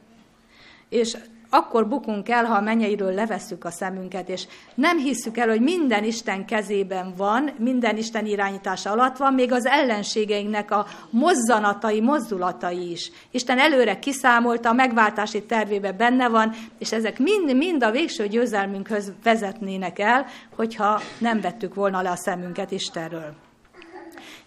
[0.89, 1.17] És
[1.53, 6.03] akkor bukunk el, ha a mennyeiről levesszük a szemünket, és nem hisszük el, hogy minden
[6.03, 13.11] Isten kezében van, minden Isten irányítása alatt van, még az ellenségeinknek a mozzanatai, mozdulatai is.
[13.31, 19.11] Isten előre kiszámolta, a megváltási tervébe benne van, és ezek mind, mind a végső győzelmünkhöz
[19.23, 23.50] vezetnének el, hogyha nem vettük volna le a szemünket Istenről.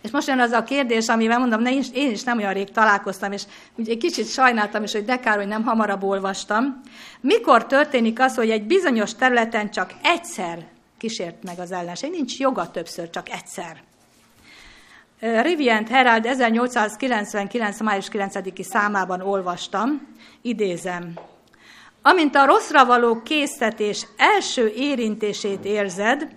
[0.04, 3.32] És most jön az a kérdés, amivel mondom, ne, én is nem olyan rég találkoztam,
[3.32, 3.42] és
[3.74, 6.80] ugye egy kicsit sajnáltam is, hogy de hogy nem hamarabb olvastam.
[7.20, 10.66] Mikor történik az, hogy egy bizonyos területen csak egyszer
[10.98, 12.10] kísért meg az ellenség?
[12.10, 13.82] Nincs joga többször, csak egyszer.
[15.42, 17.80] Rivient Herald 1899.
[17.80, 20.08] május 9-i számában olvastam,
[20.42, 21.12] idézem.
[22.02, 26.28] Amint a rosszra való késztetés első érintését érzed,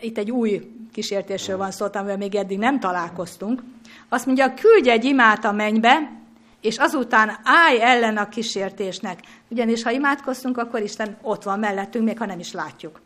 [0.00, 3.62] itt egy új kísértésről van szó, amivel még eddig nem találkoztunk,
[4.08, 6.20] azt mondja, küldj egy imát a mennybe,
[6.60, 9.20] és azután állj ellen a kísértésnek.
[9.48, 13.00] Ugyanis, ha imádkoztunk, akkor Isten ott van mellettünk, még ha nem is látjuk.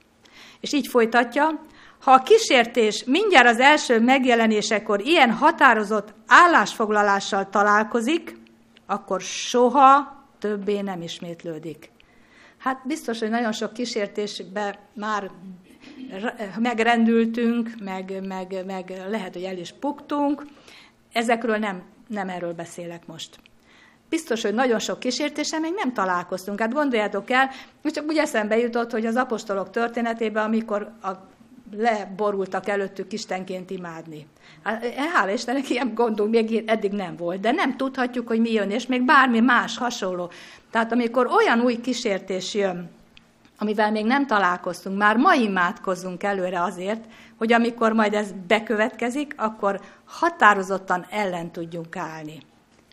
[0.61, 1.65] És így folytatja,
[2.01, 8.37] ha a kísértés mindjárt az első megjelenésekor ilyen határozott állásfoglalással találkozik,
[8.87, 11.91] akkor soha többé nem ismétlődik.
[12.59, 15.31] Hát biztos, hogy nagyon sok kísértésbe már
[16.59, 20.47] megrendültünk, meg, meg, meg lehet, hogy el is puktunk.
[21.12, 23.38] Ezekről nem, nem erről beszélek most.
[24.09, 26.61] Biztos, hogy nagyon sok kísértésen még nem találkoztunk.
[26.61, 27.51] Hát gondoljátok el,
[27.83, 31.11] csak úgy eszembe jutott, hogy az apostolok történetében, amikor a
[31.77, 34.27] leborultak előttük istenként imádni.
[34.62, 38.70] Hát, hála Istennek, ilyen gondunk még eddig nem volt, de nem tudhatjuk, hogy mi jön,
[38.70, 40.31] és még bármi más hasonló.
[40.70, 42.90] Tehát amikor olyan új kísértés jön,
[43.59, 47.05] amivel még nem találkoztunk, már ma imádkozzunk előre azért,
[47.38, 52.38] hogy amikor majd ez bekövetkezik, akkor határozottan ellen tudjunk állni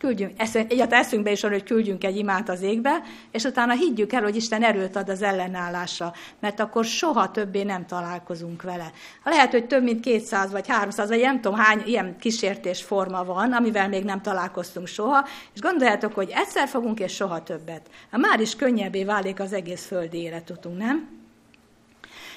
[0.02, 4.22] küldjünk, egyáltalán eszünkbe is van, hogy küldjünk egy imát az égbe, és utána higgyük el,
[4.22, 8.92] hogy Isten erőt ad az ellenállásra, mert akkor soha többé nem találkozunk vele.
[9.24, 13.54] Lehet, hogy több mint 200 vagy 300, vagy nem tudom hány ilyen kísértés forma van,
[13.54, 17.90] amivel még nem találkoztunk soha, és gondoljátok, hogy egyszer fogunk, és soha többet.
[18.12, 21.21] Már is könnyebbé válik az egész földi életutunk, nem?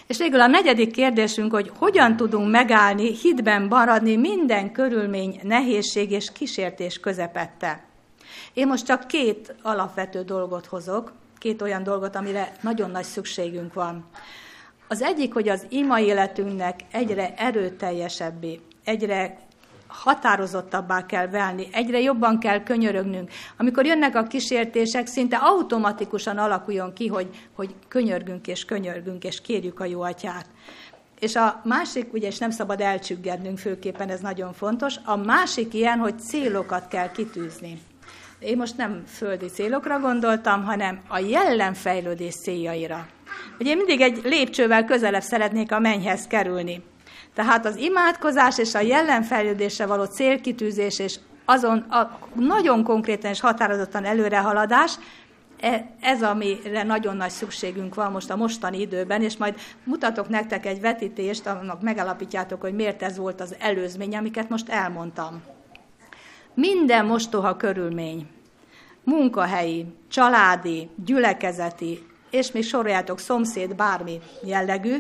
[0.06, 6.32] És végül a negyedik kérdésünk, hogy hogyan tudunk megállni, hitben maradni minden körülmény, nehézség és
[6.32, 7.84] kísértés közepette.
[8.52, 14.04] Én most csak két alapvető dolgot hozok, két olyan dolgot, amire nagyon nagy szükségünk van.
[14.88, 19.38] Az egyik, hogy az ima életünknek egyre erőteljesebbé, egyre
[19.94, 23.30] határozottabbá kell válni, egyre jobban kell könyörögnünk.
[23.57, 29.80] Amikor jönnek a kísértések, szinte automatikusan alakuljon ki, hogy, hogy könyörgünk és könyörgünk, és kérjük
[29.80, 30.46] a jó atyát.
[31.18, 35.98] És a másik, ugye, és nem szabad elcsüggednünk főképpen, ez nagyon fontos, a másik ilyen,
[35.98, 37.80] hogy célokat kell kitűzni.
[38.38, 43.07] Én most nem földi célokra gondoltam, hanem a jellemfejlődés céljaira.
[43.59, 46.83] Ugye én mindig egy lépcsővel közelebb szeretnék a mennyhez kerülni.
[47.34, 54.04] Tehát az imádkozás és a jelenfejlődésre való célkitűzés és azon a nagyon konkrétan és határozottan
[54.04, 54.98] előrehaladás,
[55.60, 60.66] e, ez, amire nagyon nagy szükségünk van most a mostani időben, és majd mutatok nektek
[60.66, 65.42] egy vetítést, annak megalapítjátok, hogy miért ez volt az előzmény, amiket most elmondtam.
[66.54, 68.26] Minden mostoha körülmény,
[69.04, 74.96] munkahelyi, családi, gyülekezeti, és még soroljátok szomszéd, bármi jellegű,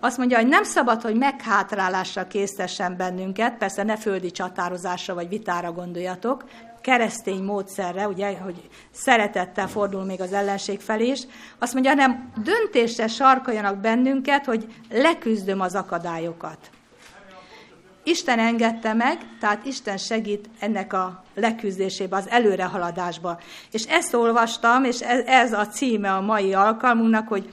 [0.00, 5.72] azt mondja, hogy nem szabad, hogy meghátrálásra késztessen bennünket, persze ne földi csatározásra vagy vitára
[5.72, 6.44] gondoljatok,
[6.80, 11.22] keresztény módszerre, ugye, hogy szeretettel fordul még az ellenség felé is,
[11.58, 16.58] azt mondja, hanem döntésre sarkaljanak bennünket, hogy leküzdöm az akadályokat.
[18.02, 23.40] Isten engedte meg, tehát Isten segít ennek a leküzdésébe, az előrehaladásba.
[23.70, 27.52] És ezt olvastam, és ez a címe a mai alkalmunknak, hogy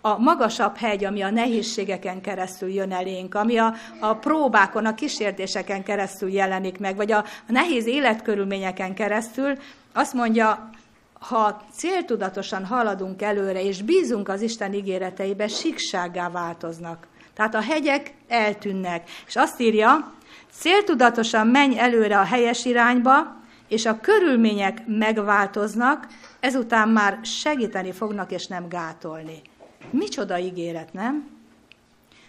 [0.00, 5.82] a magasabb hegy, ami a nehézségeken keresztül jön elénk, ami a, a próbákon, a kísértéseken
[5.82, 9.58] keresztül jelenik meg, vagy a, a nehéz életkörülményeken keresztül,
[9.92, 10.70] azt mondja,
[11.20, 17.06] ha céltudatosan haladunk előre, és bízunk az Isten ígéreteibe, síksággá változnak.
[17.34, 19.10] Tehát a hegyek eltűnnek.
[19.26, 20.12] És azt írja,
[20.52, 26.06] céltudatosan menj előre a helyes irányba, és a körülmények megváltoznak,
[26.40, 29.42] ezután már segíteni fognak, és nem gátolni.
[29.92, 31.28] Micsoda ígéret, nem?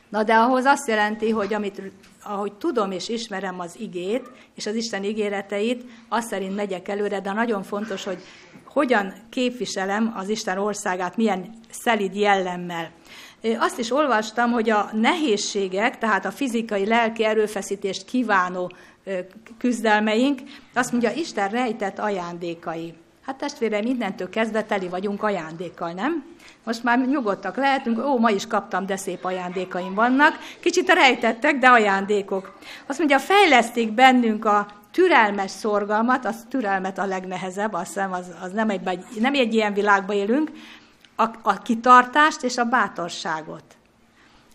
[0.09, 1.81] Na de ahhoz azt jelenti, hogy amit,
[2.23, 7.33] ahogy tudom és ismerem az igét, és az Isten ígéreteit, azt szerint megyek előre, de
[7.33, 8.21] nagyon fontos, hogy
[8.65, 12.91] hogyan képviselem az Isten országát, milyen szelid jellemmel.
[13.57, 18.71] Azt is olvastam, hogy a nehézségek, tehát a fizikai, lelki erőfeszítést kívánó
[19.57, 20.39] küzdelmeink,
[20.73, 22.93] azt mondja, Isten rejtett ajándékai.
[23.21, 26.30] Hát testvérem, mindentől kezdve teli vagyunk ajándékkal, nem?
[26.63, 30.37] Most már nyugodtak lehetünk, ó, ma is kaptam, de szép ajándékaim vannak.
[30.59, 32.57] Kicsit rejtettek, de ajándékok.
[32.85, 38.51] Azt mondja, fejleszték bennünk a türelmes szorgalmat, az türelmet a legnehezebb, azt hiszem, az, az
[38.51, 40.51] nem, egy, nem egy ilyen világban élünk,
[41.15, 43.63] a, a kitartást és a bátorságot.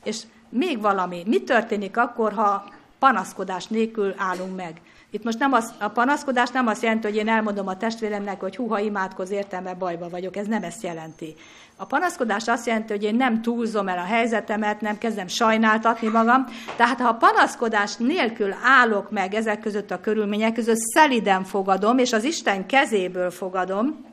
[0.05, 2.65] És még valami, mi történik akkor, ha
[2.99, 4.81] panaszkodás nélkül állunk meg?
[5.11, 8.57] Itt most nem az, a panaszkodás nem azt jelenti, hogy én elmondom a testvéremnek, hogy
[8.57, 10.37] húha imádkoz, értem, mert bajba vagyok.
[10.37, 11.35] Ez nem ezt jelenti.
[11.79, 16.45] A panaszkodás azt jelenti, hogy én nem túlzom el a helyzetemet, nem kezdem sajnáltatni magam.
[16.77, 22.13] Tehát ha a panaszkodás nélkül állok meg ezek között a körülmények között, szeliden fogadom, és
[22.13, 24.05] az Isten kezéből fogadom,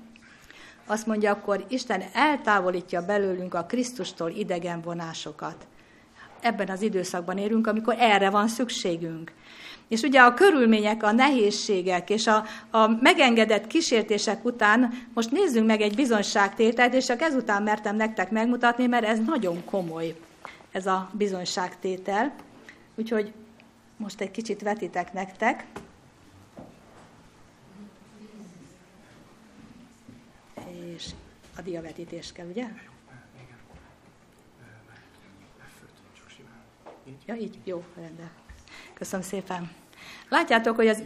[0.88, 5.68] azt mondja, akkor Isten eltávolítja belőlünk a Krisztustól idegen vonásokat.
[6.44, 9.32] Ebben az időszakban érünk, amikor erre van szükségünk.
[9.88, 15.82] És ugye a körülmények, a nehézségek és a, a megengedett kísértések után most nézzünk meg
[15.82, 20.16] egy bizonyságtételt, és csak ezután mertem nektek megmutatni, mert ez nagyon komoly,
[20.72, 22.34] ez a bizonyságtétel.
[22.96, 23.34] Úgyhogy
[23.98, 25.66] most egy kicsit vetitek nektek.
[30.96, 31.06] És
[31.58, 32.66] a diavetítés kell, ugye?
[37.26, 37.58] Ja, így?
[37.64, 38.30] Jó, rendben.
[38.94, 39.72] Köszönöm szépen.
[40.30, 41.04] Látjátok, hogy az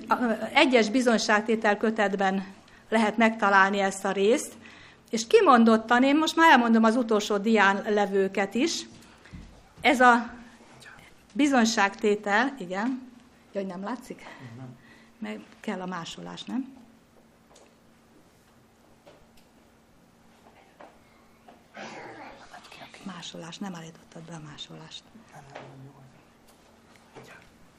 [0.53, 2.45] egyes bizonyságtétel kötetben
[2.89, 4.53] lehet megtalálni ezt a részt,
[5.09, 8.85] és kimondottan, én most már elmondom az utolsó dián levőket is,
[9.81, 10.33] ez a
[11.33, 13.11] bizonyságtétel, igen,
[13.53, 14.25] hogy nem látszik?
[15.19, 16.75] Meg kell a másolás, nem?
[23.03, 25.03] Másolás, nem állítottad be a másolást.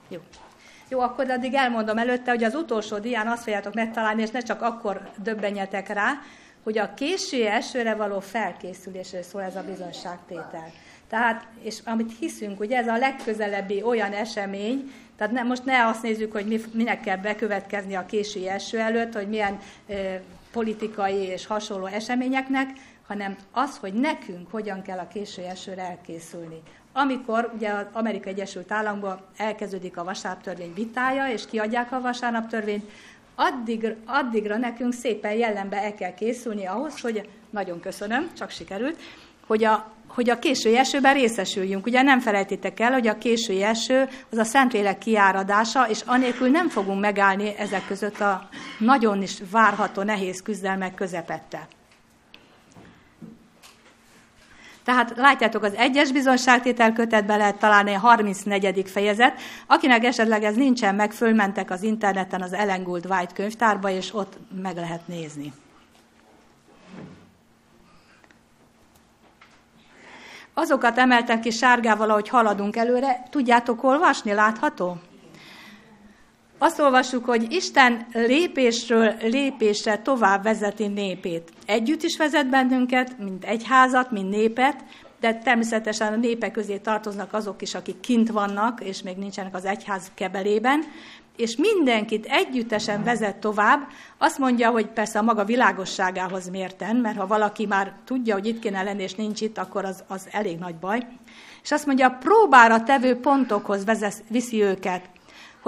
[0.09, 0.19] Jó.
[0.89, 4.63] Jó, akkor addig elmondom előtte, hogy az utolsó dián azt fogjátok megtalálni, és ne csak
[4.63, 6.13] akkor döbbenjetek rá,
[6.63, 10.73] hogy a késő esőre való felkészülésről szól ez a bizonságtétel.
[11.09, 16.03] Tehát, és amit hiszünk, hogy ez a legközelebbi olyan esemény, tehát ne, most ne azt
[16.03, 20.21] nézzük, hogy mi, minek kell bekövetkezni a késő eső előtt, hogy milyen e,
[20.53, 22.69] politikai és hasonló eseményeknek,
[23.07, 26.63] hanem az, hogy nekünk hogyan kell a késő esőre elkészülni
[26.99, 32.91] amikor ugye az Amerikai Egyesült Államokban elkezdődik a vasárnaptörvény vitája, és kiadják a vasárnaptörvényt,
[33.35, 38.97] addig, addigra nekünk szépen jellembe el kell készülni ahhoz, hogy, nagyon köszönöm, csak sikerült,
[39.47, 41.87] hogy a, hogy a késői esőben részesüljünk.
[41.87, 46.69] Ugye nem felejtitek el, hogy a késői eső az a Szentlélek kiáradása, és anélkül nem
[46.69, 48.49] fogunk megállni ezek között a
[48.79, 51.69] nagyon is várható nehéz küzdelmek közepette.
[54.89, 58.91] Tehát látjátok, az egyes bizonságtétel kötetben lehet találni a 34.
[58.91, 59.41] fejezet.
[59.67, 64.39] Akinek esetleg ez nincsen meg, fölmentek az interneten az Ellen Gould White könyvtárba, és ott
[64.63, 65.53] meg lehet nézni.
[70.55, 73.23] Azokat emeltem ki sárgával, ahogy haladunk előre.
[73.31, 74.33] Tudjátok olvasni?
[74.33, 74.97] Látható?
[76.59, 81.53] Azt olvassuk, hogy Isten lépésről lépésre tovább vezeti népét.
[81.67, 84.85] Együtt is vezet bennünket, mint egyházat, mint népet,
[85.21, 89.65] de természetesen a népek közé tartoznak azok is, akik kint vannak, és még nincsenek az
[89.65, 90.85] egyház kebelében,
[91.37, 93.89] és mindenkit együttesen vezet tovább,
[94.19, 98.59] azt mondja, hogy persze a maga világosságához mérten, mert ha valaki már tudja, hogy itt
[98.59, 101.07] kéne lenni, és nincs itt, akkor az, az elég nagy baj.
[101.63, 105.03] És azt mondja, próbára tevő pontokhoz vezet, viszi őket,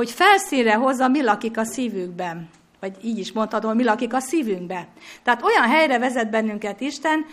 [0.00, 2.48] hogy felszínre hozza, mi lakik a szívükben.
[2.80, 4.88] Vagy így is mondhatom, mi lakik a szívünkbe.
[5.22, 7.24] Tehát olyan helyre vezet bennünket Isten,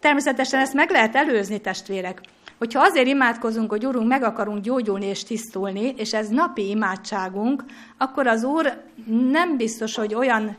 [0.00, 2.20] természetesen ezt meg lehet előzni, testvérek.
[2.58, 7.64] Hogyha azért imádkozunk, hogy Úrunk, meg akarunk gyógyulni és tisztulni, és ez napi imádságunk,
[7.98, 8.82] akkor az Úr
[9.30, 10.56] nem biztos, hogy olyan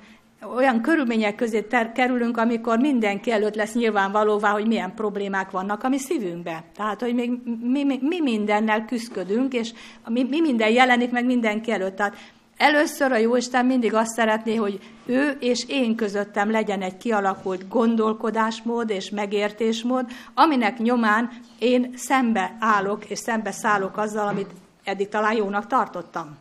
[0.55, 5.89] olyan körülmények közé ter- kerülünk, amikor mindenki előtt lesz nyilvánvalóvá, hogy milyen problémák vannak a
[5.89, 6.63] mi szívünkbe.
[6.75, 7.31] Tehát, hogy még
[7.61, 9.71] mi, mi, mi mindennel küzdködünk, és
[10.07, 11.95] mi, mi minden jelenik meg mindenki előtt.
[11.95, 12.15] Tehát
[12.57, 18.89] először a Jóisten mindig azt szeretné, hogy ő és én közöttem legyen egy kialakult gondolkodásmód
[18.89, 21.29] és megértésmód, aminek nyomán
[21.59, 24.49] én szembe állok és szembe szállok azzal, amit
[24.83, 26.37] eddig talán jónak tartottam.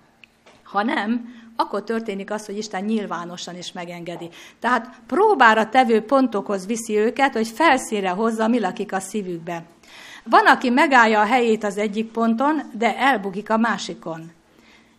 [0.62, 4.28] Ha nem, akkor történik az, hogy Isten nyilvánosan is megengedi.
[4.60, 9.64] Tehát próbára tevő pontokhoz viszi őket, hogy felszínre hozza, mi lakik a szívükbe.
[10.24, 14.30] Van, aki megállja a helyét az egyik ponton, de elbukik a másikon.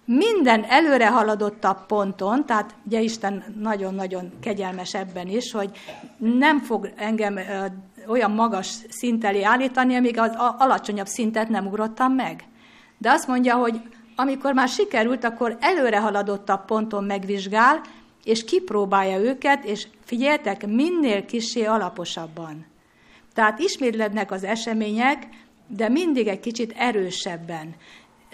[0.05, 5.69] Minden előre haladottabb ponton, tehát ugye Isten nagyon-nagyon kegyelmes ebben is, hogy
[6.17, 7.39] nem fog engem
[8.07, 12.43] olyan magas szint elé állítani, amíg az alacsonyabb szintet nem ugrottam meg.
[12.97, 13.81] De azt mondja, hogy
[14.21, 17.81] amikor már sikerült, akkor előre haladottabb ponton megvizsgál,
[18.23, 22.65] és kipróbálja őket, és figyeltek, minél kisé alaposabban.
[23.33, 25.27] Tehát ismétlednek az események,
[25.67, 27.75] de mindig egy kicsit erősebben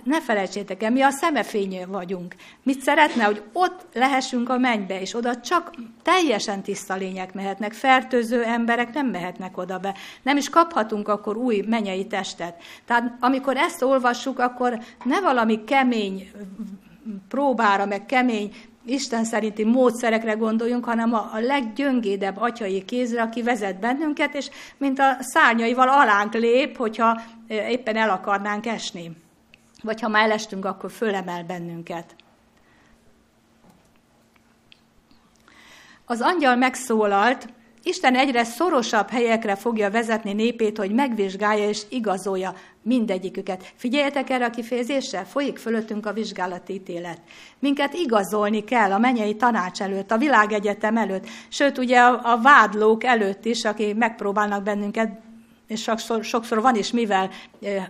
[0.08, 2.36] ne felejtsétek el, mi a szemefényű vagyunk.
[2.64, 8.43] Mit szeretne, hogy ott lehessünk a mennybe, és oda csak teljesen tiszta lények mehetnek, fertőző
[8.43, 9.95] emberek nem mehetnek oda be.
[10.22, 12.62] Nem is kaphatunk akkor új menyei testet.
[12.86, 16.32] Tehát amikor ezt olvassuk, akkor ne valami kemény
[17.28, 18.53] próbára, meg kemény
[18.86, 24.99] Isten szerinti módszerekre gondoljunk, hanem a, a leggyöngédebb atyai kézre, aki vezet bennünket, és mint
[24.99, 29.26] a szárnyaival alánk lép, hogyha éppen el akarnánk esni
[29.84, 32.16] vagy ha már elestünk, akkor fölemel bennünket.
[36.06, 37.48] Az angyal megszólalt,
[37.88, 43.74] Isten egyre szorosabb helyekre fogja vezetni népét, hogy megvizsgálja és igazolja mindegyiküket.
[43.76, 47.22] Figyeljetek erre a kifejezésre, folyik fölöttünk a vizsgálati ítélet.
[47.60, 53.04] Minket igazolni kell a menyei tanács előtt, a világegyetem előtt, sőt ugye a, a vádlók
[53.04, 55.10] előtt is, akik megpróbálnak bennünket
[55.68, 57.30] és sokszor, sokszor van is mivel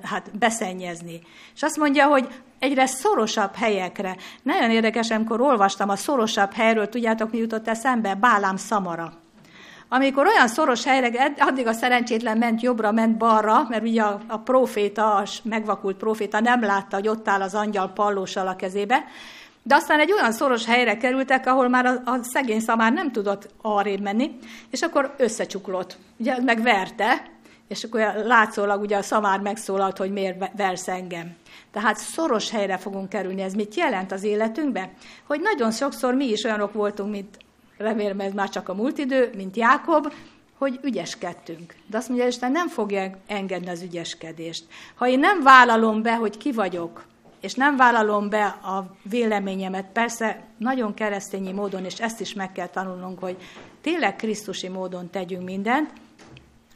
[0.04, 1.22] hát beszennyezni.
[1.56, 2.28] És azt mondja, hogy
[2.60, 4.16] egyre szorosabb helyekre.
[4.44, 8.16] Nagyon érdekes, amikor olvastam a szorosabb helyről, tudjátok, mi jutott eszembe?
[8.16, 9.14] Bálám szamara.
[9.90, 14.38] Amikor olyan szoros helyre, addig a szerencsétlen ment jobbra, ment balra, mert ugye a, a
[14.38, 19.06] proféta, a megvakult proféta nem látta, hogy ott áll az angyal pallósal a kezébe,
[19.64, 23.50] de aztán egy olyan szoros helyre kerültek, ahol már a, a szegény szamár nem tudott
[23.62, 24.38] arrébb menni,
[24.70, 25.98] és akkor összecsuklott.
[26.18, 27.26] Ugye megverte,
[27.68, 31.36] és akkor látszólag ugye a szamár megszólalt, hogy miért versz engem.
[31.72, 33.42] Tehát szoros helyre fogunk kerülni.
[33.42, 34.90] Ez mit jelent az életünkben?
[35.28, 37.38] Hogy nagyon sokszor mi is olyanok voltunk, mint
[37.78, 40.14] remélem ez már csak a múlt idő, mint Jákob,
[40.58, 41.76] hogy ügyeskedtünk.
[41.88, 44.66] De azt mondja, Isten nem fogja engedni az ügyeskedést.
[44.96, 47.06] Ha én nem vállalom be, hogy ki vagyok,
[47.42, 52.68] és nem vállalom be a véleményemet, persze nagyon keresztényi módon, és ezt is meg kell
[52.68, 53.38] tanulnunk, hogy
[53.82, 55.92] tényleg Krisztusi módon tegyünk mindent,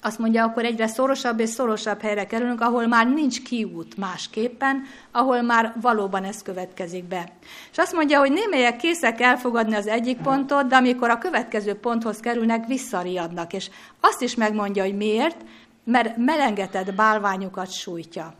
[0.02, 5.42] azt mondja, akkor egyre szorosabb és szorosabb helyre kerülünk, ahol már nincs kiút másképpen, ahol
[5.42, 7.32] már valóban ez következik be.
[7.72, 12.20] És azt mondja, hogy némelyek készek elfogadni az egyik pontot, de amikor a következő ponthoz
[12.20, 13.54] kerülnek, visszariadnak.
[13.54, 15.38] És azt is megmondja, hogy miért,
[15.84, 18.34] mert melengetett bálványukat sújtja.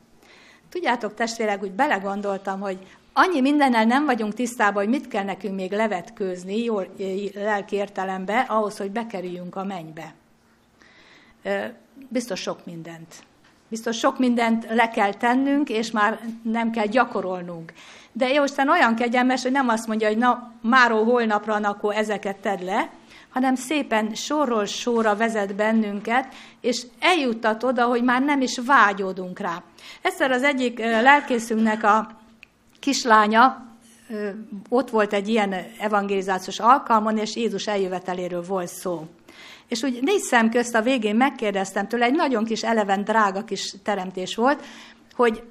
[0.70, 2.78] Tudjátok, testvérek, úgy belegondoltam, hogy
[3.14, 6.88] annyi mindennel nem vagyunk tisztában, hogy mit kell nekünk még levetkőzni, jól
[7.34, 10.14] lelki értelembe, ahhoz, hogy bekerüljünk a mennybe
[12.10, 13.16] biztos sok mindent.
[13.68, 17.74] Biztos sok mindent le kell tennünk, és már nem kell gyakorolnunk.
[18.12, 22.66] De Jóisten olyan kegyelmes, hogy nem azt mondja, hogy na, máról holnapra, akkor ezeket tedd
[22.66, 22.90] le,
[23.30, 29.64] hanem szépen sorról sorra vezet bennünket, és eljuttat oda, hogy már nem is vágyódunk rá.
[30.02, 32.20] Egyszer az egyik lelkészünknek a
[32.80, 33.66] kislánya,
[34.70, 39.08] ott volt egy ilyen evangelizációs alkalmon, és Jézus eljöveteléről volt szó.
[39.72, 43.74] És úgy négy szem közt a végén megkérdeztem tőle, egy nagyon kis eleven, drága kis
[43.84, 44.64] teremtés volt,
[45.16, 45.44] hogy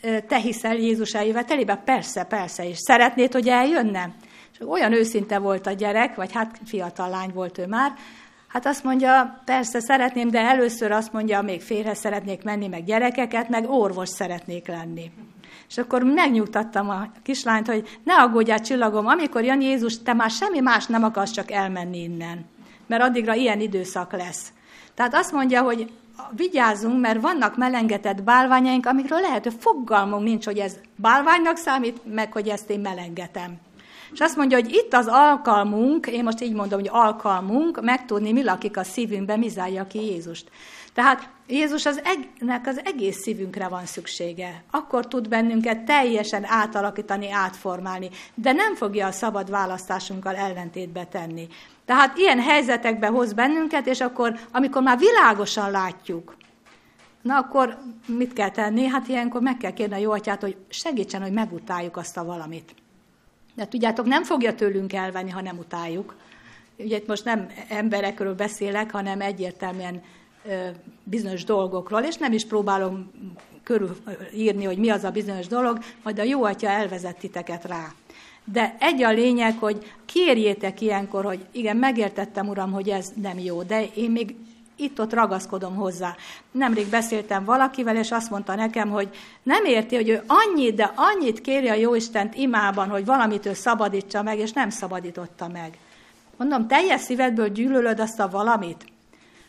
[0.00, 1.76] te hiszel Jézus eljövetelébe?
[1.76, 4.14] Persze, persze, és szeretnéd, hogy eljönne?
[4.52, 7.92] És olyan őszinte volt a gyerek, vagy hát fiatal lány volt ő már,
[8.48, 13.48] Hát azt mondja, persze szeretném, de először azt mondja, még férhez szeretnék menni, meg gyerekeket,
[13.48, 15.10] meg orvos szeretnék lenni.
[15.68, 20.60] És akkor megnyugtattam a kislányt, hogy ne aggódjál csillagom, amikor jön Jézus, te már semmi
[20.60, 22.44] más nem akarsz csak elmenni innen.
[22.92, 24.52] Mert addigra ilyen időszak lesz.
[24.94, 25.92] Tehát azt mondja, hogy
[26.30, 32.32] vigyázzunk, mert vannak melengetett bálványaink, amikről lehet, hogy fogalmunk nincs, hogy ez bálványnak számít, meg
[32.32, 33.56] hogy ezt én melengetem.
[34.12, 38.44] És azt mondja, hogy itt az alkalmunk, én most így mondom, hogy alkalmunk, megtudni, mi
[38.44, 40.50] lakik a szívünkben, mi zárja ki Jézust.
[40.94, 44.62] Tehát Jézus az egnek az egész szívünkre van szüksége.
[44.70, 51.48] Akkor tud bennünket teljesen átalakítani, átformálni, de nem fogja a szabad választásunkkal ellentétbe tenni.
[51.92, 56.36] Tehát ilyen helyzetekbe hoz bennünket, és akkor, amikor már világosan látjuk,
[57.22, 58.86] na akkor mit kell tenni?
[58.86, 62.74] Hát ilyenkor meg kell kérni a jó atyát, hogy segítsen, hogy megutáljuk azt a valamit.
[63.54, 66.16] De tudjátok, nem fogja tőlünk elvenni, ha nem utáljuk.
[66.76, 70.02] Ugye itt most nem emberekről beszélek, hanem egyértelműen
[71.04, 73.10] bizonyos dolgokról, és nem is próbálom
[73.62, 77.92] körülírni, hogy mi az a bizonyos dolog, majd a jó atya elvezet titeket rá.
[78.44, 83.62] De egy a lényeg, hogy kérjétek ilyenkor, hogy igen, megértettem, uram, hogy ez nem jó,
[83.62, 84.34] de én még
[84.76, 86.16] itt-ott ragaszkodom hozzá.
[86.50, 89.08] Nemrég beszéltem valakivel, és azt mondta nekem, hogy
[89.42, 94.22] nem érti, hogy ő annyit, de annyit kéri a Jóistent imában, hogy valamit ő szabadítsa
[94.22, 95.78] meg, és nem szabadította meg.
[96.36, 98.91] Mondom, teljes szívedből gyűlölöd azt a valamit?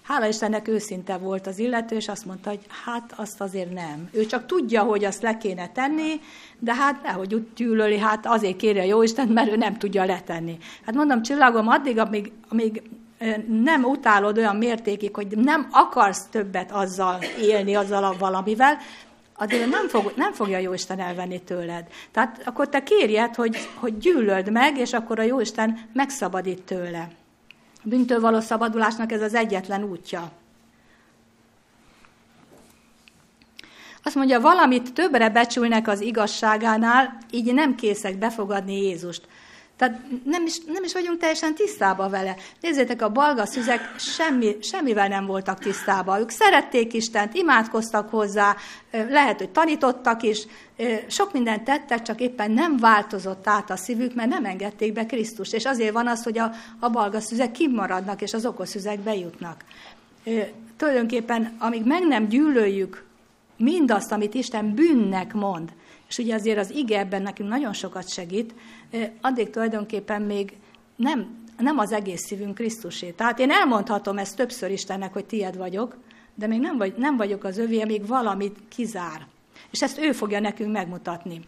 [0.04, 4.10] Hála Istennek őszinte volt az illető, és azt mondta, hogy hát azt azért nem.
[4.12, 6.22] Ő csak tudja, hogy azt le kéne tenni,
[6.60, 10.58] de hát nehogy úgy gyűlöli, hát azért kéri a Jóisten, mert ő nem tudja letenni.
[10.86, 12.82] Hát mondom, csillagom, addig, amíg, amíg
[13.48, 18.78] nem utálod olyan mértékig, hogy nem akarsz többet azzal élni, azzal a valamivel,
[19.36, 21.88] addig nem, fog, nem fogja a Jóisten elvenni tőled.
[22.12, 27.08] Tehát akkor te kérjed, hogy, hogy gyűlöld meg, és akkor a Jóisten megszabadít tőle.
[27.84, 30.32] A bűntől való szabadulásnak ez az egyetlen útja.
[34.04, 39.28] Azt mondja, valamit többre becsülnek az igazságánál, így nem készek befogadni Jézust.
[39.78, 42.36] Tehát nem is, nem is vagyunk teljesen tisztában vele.
[42.62, 46.20] Nézzétek, a balga szüzek semmi, semmivel nem voltak tisztában.
[46.20, 48.56] Ők szerették Istent, imádkoztak hozzá,
[48.92, 50.46] lehet, hogy tanítottak is,
[51.08, 55.54] sok mindent tettek, csak éppen nem változott át a szívük, mert nem engedték be Krisztus.
[55.54, 59.64] És azért van az, hogy a, a balga szüzek kimaradnak, és az okos szüzek bejutnak.
[60.78, 63.06] Tulajdonképpen, amíg meg nem gyűlöljük
[63.58, 65.70] mindazt, amit Isten bűnnek mond,
[66.08, 68.54] és ugye azért az ige ebben nekünk nagyon sokat segít,
[69.22, 70.58] addig tulajdonképpen még
[70.96, 73.10] nem, nem az egész szívünk Krisztusé.
[73.10, 75.98] Tehát én elmondhatom ezt többször Istennek, hogy tied vagyok,
[76.36, 79.28] de még nem, vagy, nem vagyok az övé, még valamit kizár.
[79.72, 81.42] És ezt ő fogja nekünk megmutatni.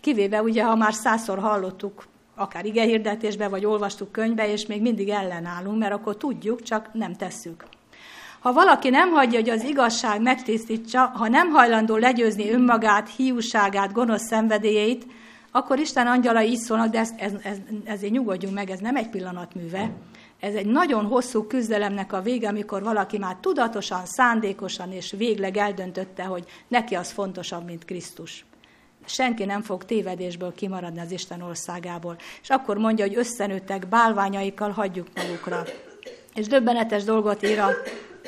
[0.00, 5.78] Kivéve ugye, ha már százszor hallottuk, akár igehirdetésbe, vagy olvastuk könyvbe, és még mindig ellenállunk,
[5.78, 7.64] mert akkor tudjuk, csak nem tesszük.
[8.46, 14.26] Ha valaki nem hagyja, hogy az igazság megtisztítsa, ha nem hajlandó legyőzni önmagát, hiúságát, gonosz
[14.26, 15.06] szenvedélyeit,
[15.50, 19.08] akkor Isten angyala így szólnak, de ez, ez, ez, ezért nyugodjunk meg, ez nem egy
[19.08, 19.90] pillanatműve.
[20.40, 26.22] Ez egy nagyon hosszú küzdelemnek a vége, amikor valaki már tudatosan, szándékosan és végleg eldöntötte,
[26.22, 28.44] hogy neki az fontosabb, mint Krisztus.
[29.06, 32.16] Senki nem fog tévedésből kimaradni az Isten országából.
[32.42, 35.62] És akkor mondja, hogy összenőttek bálványaikkal, hagyjuk magukra.
[36.34, 37.70] És döbbenetes dolgot ír a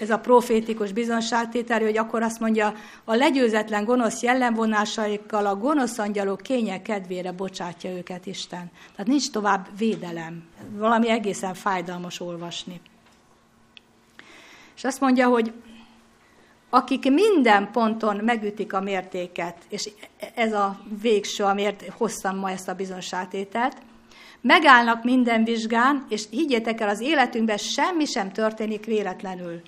[0.01, 2.75] ez a profétikus bizonságtétel, hogy akkor azt mondja,
[3.05, 8.71] a legyőzetlen gonosz jellemvonásaikkal a gonosz angyalok kénye kedvére bocsátja őket Isten.
[8.93, 10.45] Tehát nincs tovább védelem.
[10.71, 12.81] Valami egészen fájdalmas olvasni.
[14.77, 15.53] És azt mondja, hogy
[16.71, 19.91] akik minden ponton megütik a mértéket, és
[20.35, 23.77] ez a végső, amiért hoztam ma ezt a bizonságtételt,
[24.41, 29.61] megállnak minden vizsgán, és higgyétek el, az életünkben semmi sem történik véletlenül.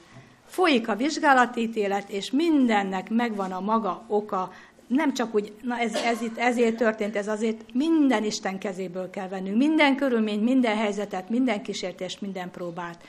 [0.50, 4.52] Folyik a vizsgálatítélet, és mindennek megvan a maga oka,
[4.86, 9.28] nem csak úgy, na ez, ez itt ezért történt, ez azért minden Isten kezéből kell
[9.28, 9.56] vennünk.
[9.56, 13.04] Minden körülményt, minden helyzetet, minden kísértést, minden próbát.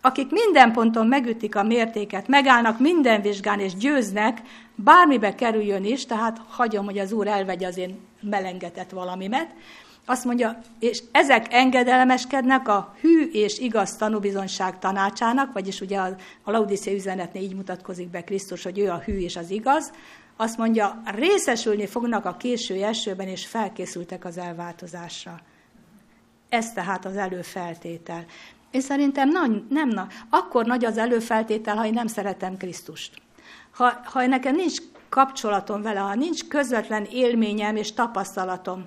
[0.00, 4.40] Akik minden ponton megütik a mértéket, megállnak minden vizsgán és győznek,
[4.74, 9.48] bármibe kerüljön is, tehát hagyom, hogy az Úr elvegye az én melengetett valamimet,
[10.06, 16.50] azt mondja, és ezek engedelmeskednek a hű és igaz tanúbizonság tanácsának, vagyis ugye a, a
[16.50, 19.92] Laudicea üzenetnél így mutatkozik be Krisztus, hogy ő a hű és az igaz,
[20.36, 25.40] azt mondja, részesülni fognak a késő esőben, és felkészültek az elváltozásra.
[26.48, 28.24] Ez tehát az előfeltétel.
[28.70, 33.12] Én szerintem nem, nem na, akkor nagy az előfeltétel, ha én nem szeretem Krisztust.
[33.70, 34.78] Ha, ha nekem nincs
[35.08, 38.86] kapcsolatom vele, ha nincs közvetlen élményem és tapasztalatom.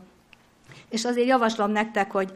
[0.96, 2.32] És azért javaslom nektek, hogy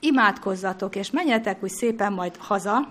[0.00, 2.88] imádkozzatok, és menjetek úgy szépen majd haza,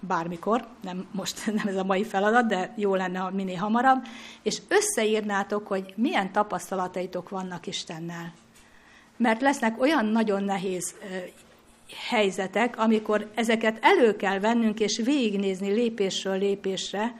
[0.00, 4.06] bármikor, nem most nem ez a mai feladat, de jó lenne, minél hamarabb,
[4.42, 8.32] és összeírnátok, hogy milyen tapasztalataitok vannak Istennel.
[9.16, 10.94] Mert lesznek olyan nagyon nehéz
[12.08, 17.14] helyzetek, amikor ezeket elő kell vennünk, és végignézni lépésről lépésre,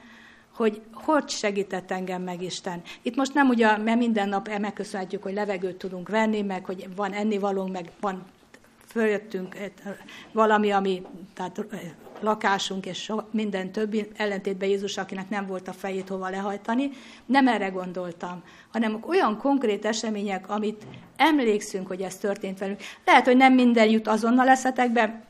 [0.57, 2.81] hogy hogy segített engem meg Isten.
[3.01, 7.13] Itt most nem ugye, mert minden nap megköszönhetjük, hogy levegőt tudunk venni, meg hogy van
[7.13, 8.25] ennivalónk, meg van
[8.87, 9.55] följöttünk
[10.31, 11.01] valami, ami,
[11.33, 11.65] tehát
[12.19, 16.89] lakásunk és minden többi, ellentétben Jézus, akinek nem volt a fejét hova lehajtani,
[17.25, 20.85] nem erre gondoltam, hanem olyan konkrét események, amit
[21.15, 22.79] emlékszünk, hogy ez történt velünk.
[23.05, 25.27] Lehet, hogy nem minden jut azonnal eszetekbe,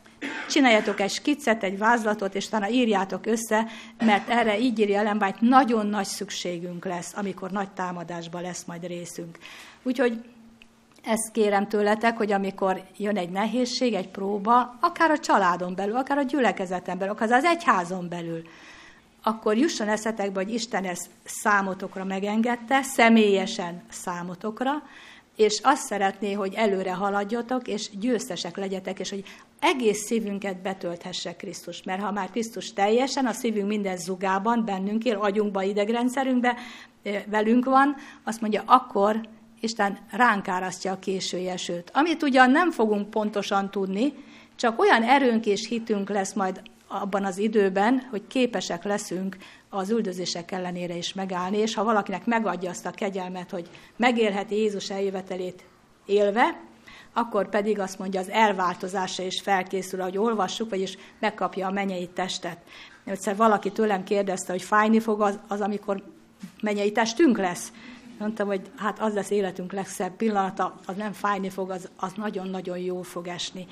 [0.50, 3.66] Csináljatok egy skiccet, egy vázlatot, és talán írjátok össze,
[3.98, 8.88] mert erre így írja Ellen White, nagyon nagy szükségünk lesz, amikor nagy támadásban lesz majd
[8.88, 9.38] részünk.
[9.84, 10.24] Úgyhogy
[11.04, 16.18] ezt kérem tőletek, hogy amikor jön egy nehézség, egy próba, akár a családon belül, akár
[16.18, 18.42] a gyülekezeten belül, akár az egyházon belül,
[19.24, 24.72] akkor jusson eszetekbe, hogy Isten ezt számotokra megengedte, személyesen számotokra,
[25.38, 29.24] és azt szeretné, hogy előre haladjatok, és győztesek legyetek, és hogy
[29.60, 31.84] egész szívünket betölthesse Krisztus.
[31.84, 36.56] Mert ha már Krisztus teljesen, a szívünk minden zugában, bennünk él, agyunkba, idegrendszerünkbe,
[37.26, 39.22] velünk van, azt mondja, akkor
[39.60, 41.92] Isten ránk árasztja a késői esőt.
[41.94, 44.14] Amit ugyan nem fogunk pontosan tudni,
[44.56, 49.38] csak olyan erőnk és hitünk lesz majd abban az időben, hogy képesek leszünk
[49.70, 54.90] az üldözések ellenére is megállni, és ha valakinek megadja azt a kegyelmet, hogy megélheti Jézus
[54.90, 55.64] eljövetelét
[56.06, 56.60] élve,
[57.14, 62.58] akkor pedig azt mondja, az elváltozása is felkészül, ahogy olvassuk, vagyis megkapja a mennyei testet.
[63.06, 66.04] Egyszer valaki tőlem kérdezte, hogy fájni fog az, az amikor
[66.62, 67.72] mennyei testünk lesz.
[68.20, 72.78] Mondtam, hogy hát az lesz életünk legszebb pillanata, az nem fájni fog, az, az nagyon-nagyon
[72.78, 73.68] jól fog esni.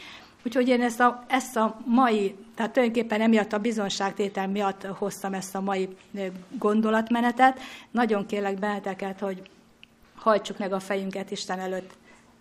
[0.46, 5.56] Úgyhogy én ezt a, ezt a mai, tehát tulajdonképpen emiatt a bizonságtétel miatt hoztam ezt
[5.56, 5.89] a mai
[6.58, 7.60] gondolatmenetet.
[7.91, 9.50] Nagyon kérlek benneteket, hogy
[10.16, 11.93] hajtsuk meg a fejünket Isten előtt,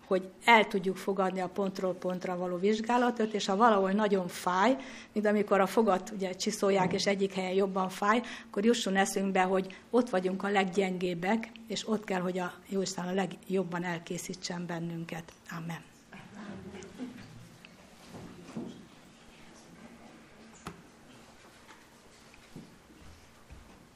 [0.07, 4.75] hogy el tudjuk fogadni a pontról pontra való vizsgálatot, és ha valahol nagyon fáj,
[5.11, 9.77] mint amikor a fogat ugye csiszolják, és egyik helyen jobban fáj, akkor jusson eszünkbe, hogy
[9.89, 15.31] ott vagyunk a leggyengébbek, és ott kell, hogy a Jóisten a legjobban elkészítsen bennünket.
[15.57, 15.94] Amen.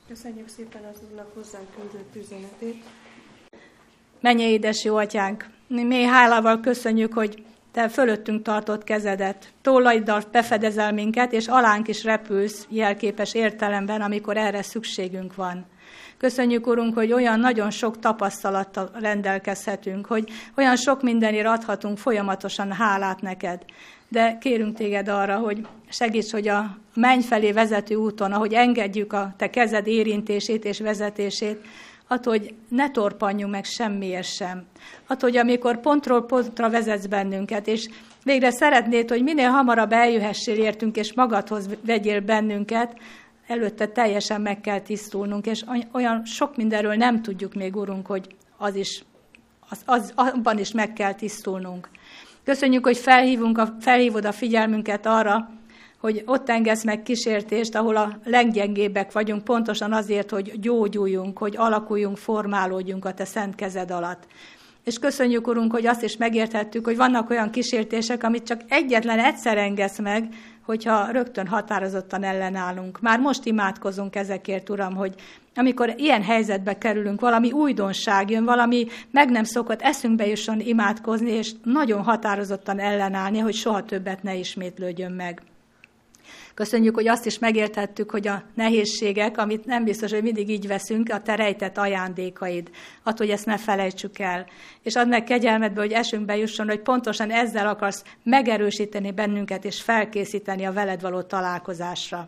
[0.10, 2.84] Köszönjük szépen az Úrnak hozzánk küldött üzenetét.
[4.20, 5.49] Menje, édes jó atyánk!
[5.68, 9.51] Mi hálával köszönjük, hogy te fölöttünk tartott kezedet.
[9.62, 15.66] Tollaiddal befedezel minket, és alánk is repülsz jelképes értelemben, amikor erre szükségünk van.
[16.18, 23.22] Köszönjük, Urunk, hogy olyan nagyon sok tapasztalattal rendelkezhetünk, hogy olyan sok mindenért adhatunk folyamatosan hálát
[23.22, 23.66] neked.
[24.10, 29.34] De kérünk téged arra, hogy segíts, hogy a menny felé vezető úton, ahogy engedjük a
[29.38, 31.66] te kezed érintését és vezetését,
[32.07, 34.66] attól, hogy ne torpanjunk meg semmiért sem.
[35.07, 37.88] Attól, hogy amikor pontról pontra vezetsz bennünket, és
[38.24, 42.97] végre szeretnéd, hogy minél hamarabb eljöhessél értünk, és magadhoz vegyél bennünket,
[43.47, 48.76] előtte teljesen meg kell tisztulnunk, és olyan sok mindenről nem tudjuk még, Urunk, hogy az
[48.76, 49.03] is,
[49.70, 51.89] az, az, abban is meg kell tisztulnunk.
[52.43, 55.49] Köszönjük, hogy felhívunk a, felhívod a figyelmünket arra,
[55.99, 62.17] hogy ott engedsz meg kísértést, ahol a leggyengébbek vagyunk, pontosan azért, hogy gyógyuljunk, hogy alakuljunk,
[62.17, 64.27] formálódjunk a te szent kezed alatt.
[64.83, 69.57] És köszönjük, Urunk, hogy azt is megérthettük, hogy vannak olyan kísértések, amit csak egyetlen egyszer
[69.57, 70.33] engedsz meg,
[70.70, 73.01] hogyha rögtön határozottan ellenállunk.
[73.01, 75.15] Már most imádkozunk ezekért, Uram, hogy
[75.55, 81.51] amikor ilyen helyzetbe kerülünk, valami újdonság jön, valami meg nem szokott eszünkbe jusson imádkozni, és
[81.63, 85.41] nagyon határozottan ellenállni, hogy soha többet ne ismétlődjön meg.
[86.60, 91.10] Köszönjük, hogy azt is megértettük, hogy a nehézségek, amit nem biztos, hogy mindig így veszünk,
[91.10, 92.70] a te rejtett ajándékaid.
[93.03, 94.45] Attól, hogy ezt ne felejtsük el.
[94.84, 100.66] És add meg kegyelmedbe, hogy esünkbe jusson, hogy pontosan ezzel akarsz megerősíteni bennünket, és felkészíteni
[100.66, 102.28] a veled való találkozásra.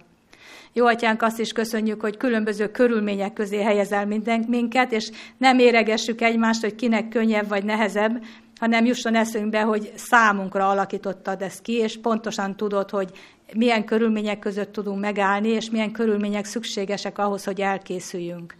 [0.74, 6.22] Jó atyánk, azt is köszönjük, hogy különböző körülmények közé helyezel minden, minket, és nem éregessük
[6.22, 8.24] egymást, hogy kinek könnyebb vagy nehezebb,
[8.60, 13.10] hanem jusson eszünkbe, hogy számunkra alakítottad ezt ki, és pontosan tudod, hogy
[13.56, 18.56] milyen körülmények között tudunk megállni, és milyen körülmények szükségesek ahhoz, hogy elkészüljünk.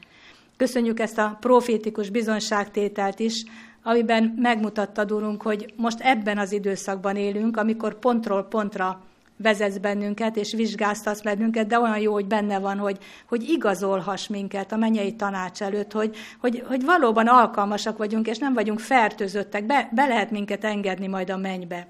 [0.57, 3.43] Köszönjük ezt a profétikus bizonságtételt is,
[3.83, 9.01] amiben megmutattad, Urunk, hogy most ebben az időszakban élünk, amikor pontról pontra
[9.37, 14.71] vezetsz bennünket, és vizsgáztatsz bennünket, de olyan jó, hogy benne van, hogy, hogy igazolhass minket
[14.71, 19.89] a mennyei tanács előtt, hogy, hogy, hogy valóban alkalmasak vagyunk, és nem vagyunk fertőzöttek, be,
[19.91, 21.87] be lehet minket engedni majd a mennybe.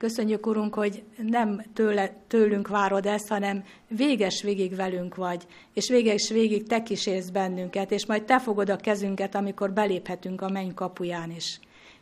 [0.00, 6.30] Köszönjük, Urunk, hogy nem tőle, tőlünk várod ezt, hanem véges végig velünk vagy, és véges
[6.30, 11.30] végig Te kísérsz bennünket, és majd Te fogod a kezünket, amikor beléphetünk a menny kapuján
[11.30, 11.60] is.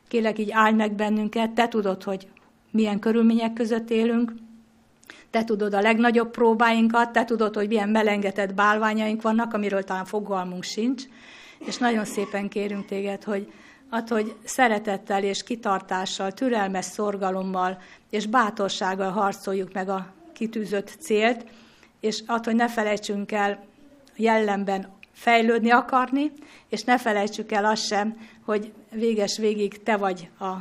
[0.09, 2.29] Kélek így állj meg bennünket, Te tudod, hogy
[2.71, 4.33] milyen körülmények között élünk,
[5.31, 10.63] te tudod a legnagyobb próbáinkat, te tudod, hogy milyen melengetett bálványaink vannak, amiről talán fogalmunk
[10.63, 11.03] sincs,
[11.67, 13.53] és nagyon szépen kérünk téged, hogy
[13.91, 17.79] ad, hogy szeretettel és kitartással, türelmes szorgalommal
[18.11, 21.45] és bátorsággal harcoljuk meg a kitűzött célt,
[22.01, 23.65] és ad, hogy ne felejtsünk el
[24.17, 26.33] jellemben fejlődni akarni,
[26.69, 30.53] és ne felejtsük el azt sem, hogy véges végig te vagy a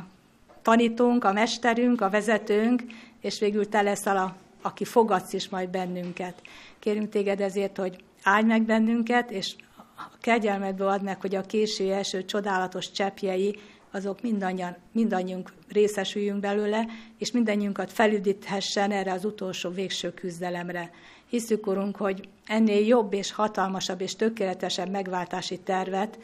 [0.62, 2.82] tanítónk, a mesterünk, a vezetőnk,
[3.20, 6.42] és végül te leszel, a, aki fogadsz is majd bennünket.
[6.78, 9.54] Kérünk téged ezért, hogy állj meg bennünket, és
[9.98, 13.58] a kegyelmedből ad meg, hogy a késő első csodálatos cseppjei,
[13.90, 16.86] azok mindannyian, mindannyiunk részesüljünk belőle,
[17.18, 20.90] és mindannyiunkat felüdíthessen erre az utolsó végső küzdelemre.
[21.28, 26.18] Hiszük, Urunk, hogy ennél jobb és hatalmasabb és tökéletesebb megváltási tervet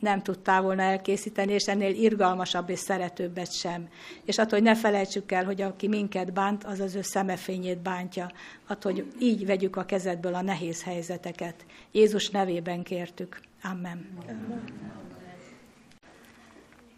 [0.00, 3.88] nem tudtál volna elkészíteni, és ennél irgalmasabb és szeretőbbet sem.
[4.24, 8.30] És attól, hogy ne felejtsük el, hogy aki minket bánt, az az ő szemefényét bántja.
[8.66, 11.54] Attól, hogy így vegyük a kezedből a nehéz helyzeteket.
[11.92, 13.40] Jézus nevében kértük.
[13.62, 14.08] Amen.
[14.26, 14.64] Amen.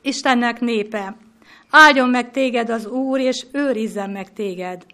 [0.02, 1.16] Istennek népe,
[1.70, 4.86] áldjon meg téged az Úr, és őrizzen meg téged.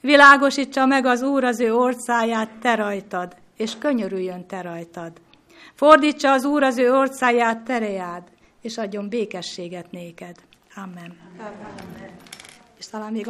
[0.00, 5.12] Világosítsa meg az Úr az ő orcáját te rajtad, és könyörüljön te rajtad.
[5.80, 8.22] Fordítsa az Úr az ő orcáját, terejád,
[8.60, 10.36] és adjon békességet néked.
[10.74, 11.16] Amen.
[11.38, 12.10] Amen.
[12.78, 13.26] És talán még